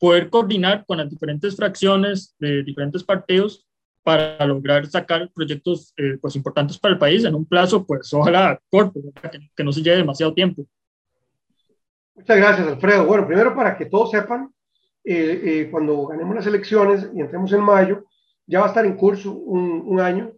poder 0.01 0.29
coordinar 0.31 0.85
con 0.87 0.99
las 0.99 1.09
diferentes 1.09 1.57
fracciones 1.57 2.35
de 2.39 2.63
diferentes 2.63 3.05
partidos 3.05 3.67
para 4.03 4.45
lograr 4.47 4.87
sacar 4.87 5.29
proyectos 5.35 5.93
eh, 5.97 6.17
pues 6.21 6.37
importantes 6.37 6.79
para 6.79 6.95
el 6.95 6.99
país 6.99 7.25
en 7.25 7.35
un 7.35 7.45
plazo, 7.45 7.85
pues 7.85 8.13
ojalá 8.15 8.61
corto, 8.71 9.01
que, 9.57 9.65
no 9.65 9.73
se 9.73 9.83
lleve 9.83 9.97
demasiado 9.97 10.33
tiempo. 10.33 10.65
Muchas 12.15 12.37
gracias, 12.37 12.69
Alfredo. 12.69 13.05
Bueno, 13.05 13.27
primero 13.27 13.55
para 13.55 13.77
que 13.77 13.87
todos 13.87 14.13
sepan, 14.13 14.51
eh, 15.07 15.41
eh, 15.45 15.69
cuando 15.71 16.07
ganemos 16.07 16.35
las 16.35 16.47
elecciones 16.47 17.09
y 17.15 17.21
entremos 17.21 17.53
en 17.53 17.63
mayo, 17.63 18.05
ya 18.47 18.61
va 18.61 18.67
a 18.67 18.69
estar 18.69 18.85
en 18.85 18.97
curso 18.97 19.33
un, 19.33 19.83
un 19.87 20.01
año, 20.01 20.33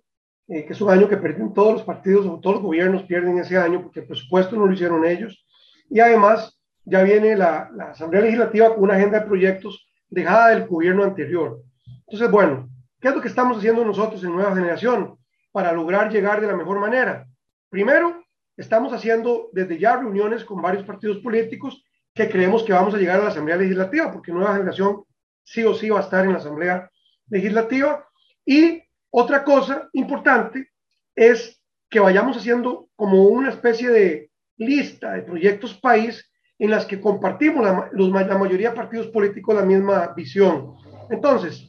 que 0.47 0.67
es 0.71 0.81
un 0.81 0.91
año 0.91 1.09
que 1.09 1.19
pierden 1.19 1.53
todos 1.53 1.75
los 1.75 1.83
partidos 1.83 2.25
o 2.27 2.41
todos 2.41 2.57
los 2.57 2.65
gobiernos 2.65 3.03
pierden 3.03 3.39
ese 3.39 3.59
año 3.59 3.83
porque 3.83 4.01
el 4.01 4.07
presupuesto 4.07 4.57
no 4.57 4.67
lo 4.67 4.73
hicieron 4.73 5.05
ellos. 5.05 5.45
Y 5.91 6.01
además 6.01 6.59
ya 6.85 7.03
viene 7.03 7.37
la, 7.37 7.71
la 7.75 7.91
Asamblea 7.91 8.23
Legislativa 8.23 8.75
con 8.75 8.85
una 8.85 8.95
agenda 8.95 9.21
de 9.21 9.27
proyectos 9.27 9.91
dejada 10.09 10.49
del 10.49 10.67
gobierno 10.67 11.05
anterior. 11.05 11.61
Entonces, 12.07 12.31
bueno, 12.31 12.71
¿Qué 13.01 13.09
es 13.09 13.15
lo 13.15 13.21
que 13.21 13.29
estamos 13.29 13.59
haciendo 13.59 13.85
nosotros 13.85 14.25
en 14.25 14.33
Nueva 14.33 14.55
Generación 14.55 15.17
para 15.53 15.73
lograr 15.73 16.11
llegar 16.11 16.41
de 16.41 16.49
la 16.49 16.57
mejor 16.57 16.81
manera? 16.81 17.29
Primero, 17.69 18.25
estamos 18.57 18.93
haciendo 18.93 19.51
desde 19.53 19.79
ya 19.79 19.97
reuniones 19.97 20.45
con 20.45 20.61
varios 20.61 20.85
partidos 20.85 21.19
políticos 21.19 21.85
que 22.19 22.33
creemos 22.33 22.65
que 22.65 22.73
vamos 22.73 22.95
a 22.95 22.99
llegar 22.99 23.21
a 23.21 23.25
la 23.25 23.29
Asamblea 23.29 23.57
Legislativa, 23.57 24.13
porque 24.13 24.33
Nueva 24.33 24.55
Generación 24.55 25.05
sí 25.45 25.63
o 25.65 25.73
sí 25.75 25.89
va 25.89 26.01
a 26.01 26.03
estar 26.03 26.25
en 26.25 26.33
la 26.33 26.39
Asamblea 26.39 26.91
Legislativa. 27.29 28.05
Y 28.45 28.83
otra 29.11 29.45
cosa 29.45 29.89
importante 29.93 30.71
es 31.15 31.63
que 31.89 32.01
vayamos 32.01 32.37
haciendo 32.37 32.89
como 32.97 33.25
una 33.25 33.51
especie 33.51 33.91
de 33.91 34.31
lista 34.57 35.13
de 35.13 35.23
proyectos 35.23 35.75
país 35.75 36.29
en 36.59 36.71
las 36.71 36.85
que 36.87 37.01
compartimos 37.01 37.65
la, 37.65 37.89
la 37.93 38.39
mayoría 38.39 38.71
de 38.71 38.77
partidos 38.77 39.07
políticos 39.07 39.55
la 39.55 39.63
misma 39.63 40.13
visión. 40.17 40.75
Entonces, 41.11 41.69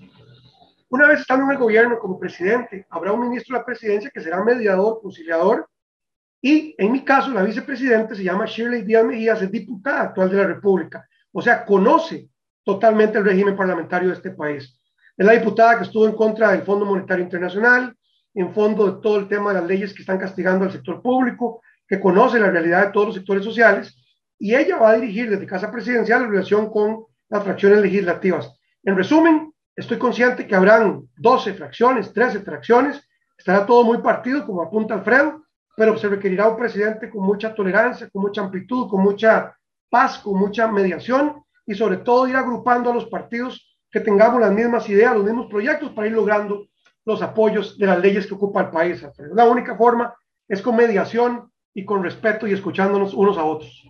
una 0.90 1.08
vez 1.08 1.22
estando 1.22 1.46
en 1.46 1.52
el 1.52 1.58
gobierno 1.58 2.00
como 2.00 2.20
presidente, 2.20 2.88
habrá 2.90 3.14
un 3.14 3.30
ministro 3.30 3.54
de 3.54 3.60
la 3.60 3.66
presidencia 3.66 4.10
que 4.12 4.22
será 4.22 4.44
mediador, 4.44 5.00
conciliador, 5.00 5.70
y 6.41 6.75
en 6.78 6.91
mi 6.91 7.04
caso, 7.04 7.32
la 7.32 7.43
vicepresidenta 7.43 8.15
se 8.15 8.23
llama 8.23 8.45
Shirley 8.45 8.84
Díaz 8.84 9.06
Mejías, 9.06 9.41
es 9.41 9.52
diputada 9.52 10.02
actual 10.02 10.30
de 10.30 10.38
la 10.38 10.47
República, 10.47 11.08
o 11.32 11.41
sea, 11.41 11.65
conoce 11.65 12.30
totalmente 12.63 13.17
el 13.17 13.25
régimen 13.25 13.56
parlamentario 13.56 14.10
de 14.10 14.15
este 14.15 14.32
país. 14.32 14.80
Es 15.17 15.25
la 15.25 15.34
diputada 15.34 15.78
que 15.78 15.84
estuvo 15.84 16.08
en 16.08 16.15
contra 16.15 16.52
del 16.52 16.62
Fondo 16.62 16.86
Monetario 16.86 17.23
Internacional, 17.23 17.95
en 18.34 18.54
fondo 18.54 18.91
de 18.91 19.02
todo 19.02 19.19
el 19.19 19.28
tema 19.28 19.54
de 19.54 19.60
las 19.60 19.67
leyes 19.67 19.93
que 19.93 20.02
están 20.02 20.17
castigando 20.17 20.65
al 20.65 20.71
sector 20.71 21.02
público, 21.02 21.62
que 21.88 21.99
conoce 21.99 22.39
la 22.39 22.52
realidad 22.52 22.88
de 22.88 22.93
todos 22.93 23.08
los 23.08 23.15
sectores 23.15 23.43
sociales, 23.43 23.95
y 24.38 24.56
ella 24.56 24.78
va 24.78 24.91
a 24.91 24.95
dirigir 24.95 25.30
desde 25.30 25.45
Casa 25.45 25.71
Presidencial 25.71 26.21
la 26.21 26.30
relación 26.30 26.69
con 26.69 27.06
las 27.28 27.43
fracciones 27.43 27.82
legislativas. 27.82 28.54
En 28.84 28.95
resumen, 28.95 29.52
Estoy 29.80 29.97
consciente 29.97 30.45
que 30.45 30.56
habrán 30.56 31.08
12 31.15 31.54
fracciones, 31.54 32.12
13 32.12 32.41
fracciones, 32.41 33.02
estará 33.38 33.65
todo 33.65 33.86
muy 33.86 33.99
partido, 33.99 34.45
como 34.45 34.62
apunta 34.62 34.93
Alfredo, 34.93 35.45
pero 35.76 35.98
se 35.98 36.08
requerirá 36.08 36.48
un 36.48 36.58
presidente 36.58 37.10
con 37.10 37.24
mucha 37.24 37.54
tolerancia, 37.54 38.10
con 38.12 38.22
mucha 38.24 38.42
amplitud, 38.42 38.90
con 38.90 39.02
mucha 39.02 39.56
paz, 39.90 40.20
con 40.20 40.38
mucha 40.38 40.68
mediación 40.68 41.44
y 41.66 41.76
sobre 41.76 41.98
todo 41.98 42.28
ir 42.28 42.36
agrupando 42.36 42.92
a 42.92 42.94
los 42.94 43.06
partidos 43.08 43.78
que 43.92 44.00
tengamos 44.00 44.42
las 44.42 44.52
mismas 44.52 44.88
ideas, 44.90 45.16
los 45.16 45.24
mismos 45.24 45.48
proyectos 45.48 45.92
para 45.92 46.08
ir 46.08 46.14
logrando 46.14 46.68
los 47.06 47.22
apoyos 47.22 47.78
de 47.78 47.88
las 47.88 48.00
leyes 48.00 48.28
que 48.28 48.34
ocupa 48.34 48.62
el 48.62 48.70
país. 48.70 49.06
La 49.34 49.46
única 49.46 49.76
forma 49.76 50.14
es 50.48 50.62
con 50.62 50.76
mediación 50.76 51.52
y 51.74 51.86
con 51.86 52.04
respeto 52.04 52.48
y 52.48 52.54
escuchándonos 52.54 53.14
unos 53.14 53.38
a 53.38 53.46
otros. 53.46 53.90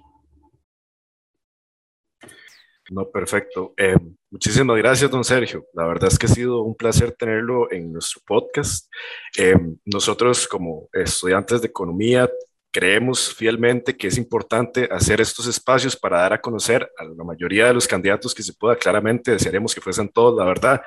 No, 2.89 3.10
perfecto. 3.10 3.73
Eh, 3.78 3.95
muchísimas 4.32 4.78
gracias, 4.78 5.12
don 5.12 5.23
Sergio. 5.23 5.65
La 5.73 5.86
verdad 5.86 6.10
es 6.12 6.17
que 6.17 6.25
ha 6.25 6.30
sido 6.30 6.62
un 6.63 6.75
placer 6.75 7.12
tenerlo 7.12 7.71
en 7.71 7.93
nuestro 7.93 8.21
podcast. 8.25 8.91
Eh, 9.38 9.56
nosotros 9.86 10.47
como 10.47 10.89
estudiantes 10.93 11.62
de 11.62 11.67
economía 11.67 12.30
creemos 12.71 13.34
fielmente 13.34 13.97
que 13.97 14.08
es 14.08 14.17
importante 14.17 14.88
hacer 14.91 15.21
estos 15.21 15.47
espacios 15.47 15.95
para 15.95 16.19
dar 16.19 16.34
a 16.34 16.41
conocer 16.41 16.89
a 16.97 17.04
la 17.04 17.23
mayoría 17.23 17.67
de 17.67 17.73
los 17.73 17.88
candidatos 17.88 18.34
que 18.34 18.43
se 18.43 18.54
pueda. 18.54 18.75
Claramente 18.75 19.32
desearemos 19.32 19.73
que 19.73 19.82
fuesen 19.82 20.10
todos, 20.10 20.38
la 20.38 20.45
verdad. 20.45 20.82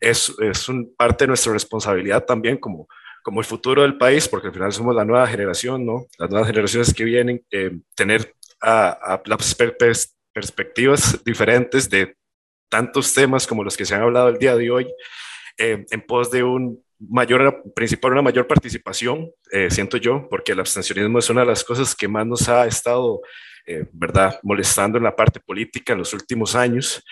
Es, 0.00 0.34
es 0.40 0.68
un, 0.68 0.94
parte 0.96 1.24
de 1.24 1.28
nuestra 1.28 1.52
responsabilidad 1.52 2.24
también 2.24 2.58
como, 2.58 2.88
como 3.22 3.40
el 3.40 3.46
futuro 3.46 3.82
del 3.82 3.98
país, 3.98 4.28
porque 4.28 4.48
al 4.48 4.52
final 4.52 4.72
somos 4.72 4.94
la 4.94 5.04
nueva 5.04 5.26
generación, 5.26 5.84
¿no? 5.84 6.06
Las 6.18 6.30
nuevas 6.30 6.48
generaciones 6.48 6.94
que 6.94 7.04
vienen, 7.04 7.44
eh, 7.50 7.78
tener 7.94 8.34
a, 8.60 8.88
a 8.90 9.22
las 9.24 9.54
perspectivas 10.38 11.18
diferentes 11.24 11.90
de 11.90 12.14
tantos 12.70 13.12
temas 13.12 13.44
como 13.44 13.64
los 13.64 13.76
que 13.76 13.84
se 13.84 13.96
han 13.96 14.02
hablado 14.02 14.28
el 14.28 14.38
día 14.38 14.54
de 14.54 14.70
hoy, 14.70 14.86
eh, 15.56 15.84
en 15.90 16.00
pos 16.02 16.30
de 16.30 16.44
un 16.44 16.80
mayor, 17.00 17.64
principal, 17.74 18.12
una 18.12 18.22
mayor 18.22 18.46
participación, 18.46 19.32
eh, 19.50 19.68
siento 19.68 19.96
yo, 19.96 20.28
porque 20.30 20.52
el 20.52 20.60
abstencionismo 20.60 21.18
es 21.18 21.28
una 21.28 21.40
de 21.40 21.48
las 21.48 21.64
cosas 21.64 21.92
que 21.96 22.06
más 22.06 22.24
nos 22.24 22.48
ha 22.48 22.66
estado, 22.68 23.20
eh, 23.66 23.84
¿verdad?, 23.92 24.38
molestando 24.44 24.96
en 24.96 25.04
la 25.04 25.16
parte 25.16 25.40
política 25.40 25.92
en 25.92 25.98
los 25.98 26.12
últimos 26.12 26.54
años. 26.54 27.02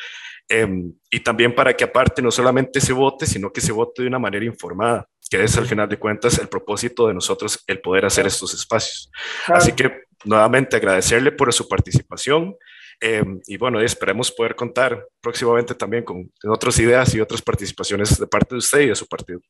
Em, 0.49 0.93
y 1.11 1.19
también 1.19 1.53
para 1.53 1.75
que 1.75 1.83
aparte 1.83 2.23
no 2.23 2.31
solamente 2.31 2.81
se 2.81 2.93
vote, 2.93 3.27
sino 3.27 3.53
que 3.53 3.61
se 3.61 3.73
vote 3.73 4.03
de 4.03 4.09
una 4.09 4.21
manera 4.21 4.45
informada, 4.45 5.05
que 5.29 5.43
es 5.43 5.59
al 5.59 5.67
final 5.67 5.89
de 5.89 5.99
cuentas 5.99 6.39
el 6.39 6.49
propósito 6.49 7.09
de 7.09 7.15
nosotros, 7.15 7.65
el 7.67 7.81
poder 7.81 8.05
hacer 8.05 8.29
estos 8.29 8.55
espacios. 8.55 9.11
Así 9.49 9.73
que 9.73 10.07
nuevamente 10.25 10.77
agradecerle 10.77 11.33
por 11.33 11.53
su 11.53 11.69
participación. 11.69 12.55
Em, 13.01 13.41
y 13.47 13.57
bueno, 13.57 13.81
esperemos 13.81 14.33
poder 14.33 14.55
contar 14.55 15.07
próximamente 15.21 15.75
también 15.75 16.03
con 16.03 16.31
otras 16.49 16.79
ideas 16.79 17.15
y 17.15 17.21
otras 17.21 17.43
participaciones 17.43 18.19
de 18.19 18.27
parte 18.27 18.55
de 18.55 18.59
usted 18.59 18.81
y 18.81 18.89
de 18.89 18.95
su 18.95 19.07
partido. 19.07 19.41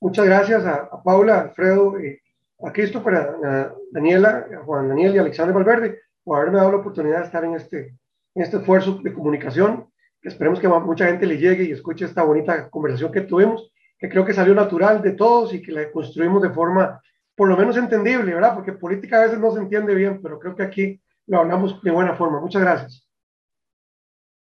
Muchas 0.00 0.26
gracias 0.26 0.64
a, 0.64 1.02
Paula, 1.02 1.40
Alfredo, 1.40 1.98
eh, 1.98 2.22
a 2.62 2.72
Christopher, 2.72 3.14
a, 3.14 3.74
Daniela, 3.92 4.46
a 4.58 4.64
Juan 4.64 4.88
Daniel 4.88 5.14
y 5.14 5.18
a 5.18 5.20
Alexander 5.20 5.54
Valverde 5.54 6.00
por 6.24 6.38
haberme 6.38 6.58
dado 6.58 6.72
la 6.72 6.78
oportunidad 6.78 7.18
de 7.18 7.24
estar 7.26 7.44
en 7.44 7.54
este, 7.54 7.94
en 8.34 8.42
este 8.42 8.56
esfuerzo 8.56 8.98
de 9.02 9.12
comunicación. 9.12 9.88
Esperemos 10.22 10.58
que 10.58 10.68
mucha 10.68 11.06
gente 11.06 11.26
le 11.26 11.38
llegue 11.38 11.64
y 11.64 11.72
escuche 11.72 12.04
esta 12.04 12.22
bonita 12.22 12.68
conversación 12.68 13.12
que 13.12 13.22
tuvimos, 13.22 13.72
que 13.98 14.08
creo 14.08 14.24
que 14.24 14.32
salió 14.32 14.54
natural 14.54 15.02
de 15.02 15.12
todos 15.12 15.54
y 15.54 15.62
que 15.62 15.72
la 15.72 15.90
construimos 15.90 16.42
de 16.42 16.50
forma 16.50 17.00
por 17.36 17.48
lo 17.48 17.56
menos 17.56 17.76
entendible, 17.76 18.34
¿verdad? 18.34 18.54
Porque 18.54 18.72
política 18.72 19.18
a 19.18 19.24
veces 19.24 19.38
no 19.38 19.50
se 19.52 19.60
entiende 19.60 19.94
bien, 19.94 20.20
pero 20.22 20.38
creo 20.38 20.54
que 20.54 20.62
aquí 20.62 21.00
lo 21.30 21.38
hablamos 21.38 21.80
de 21.80 21.92
buena 21.92 22.16
forma. 22.16 22.40
Muchas 22.40 22.60
gracias. 22.60 23.08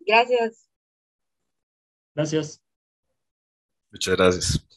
Gracias. 0.01 0.69
Gracias. 2.15 2.63
Muchas 3.91 4.17
gracias. 4.17 4.69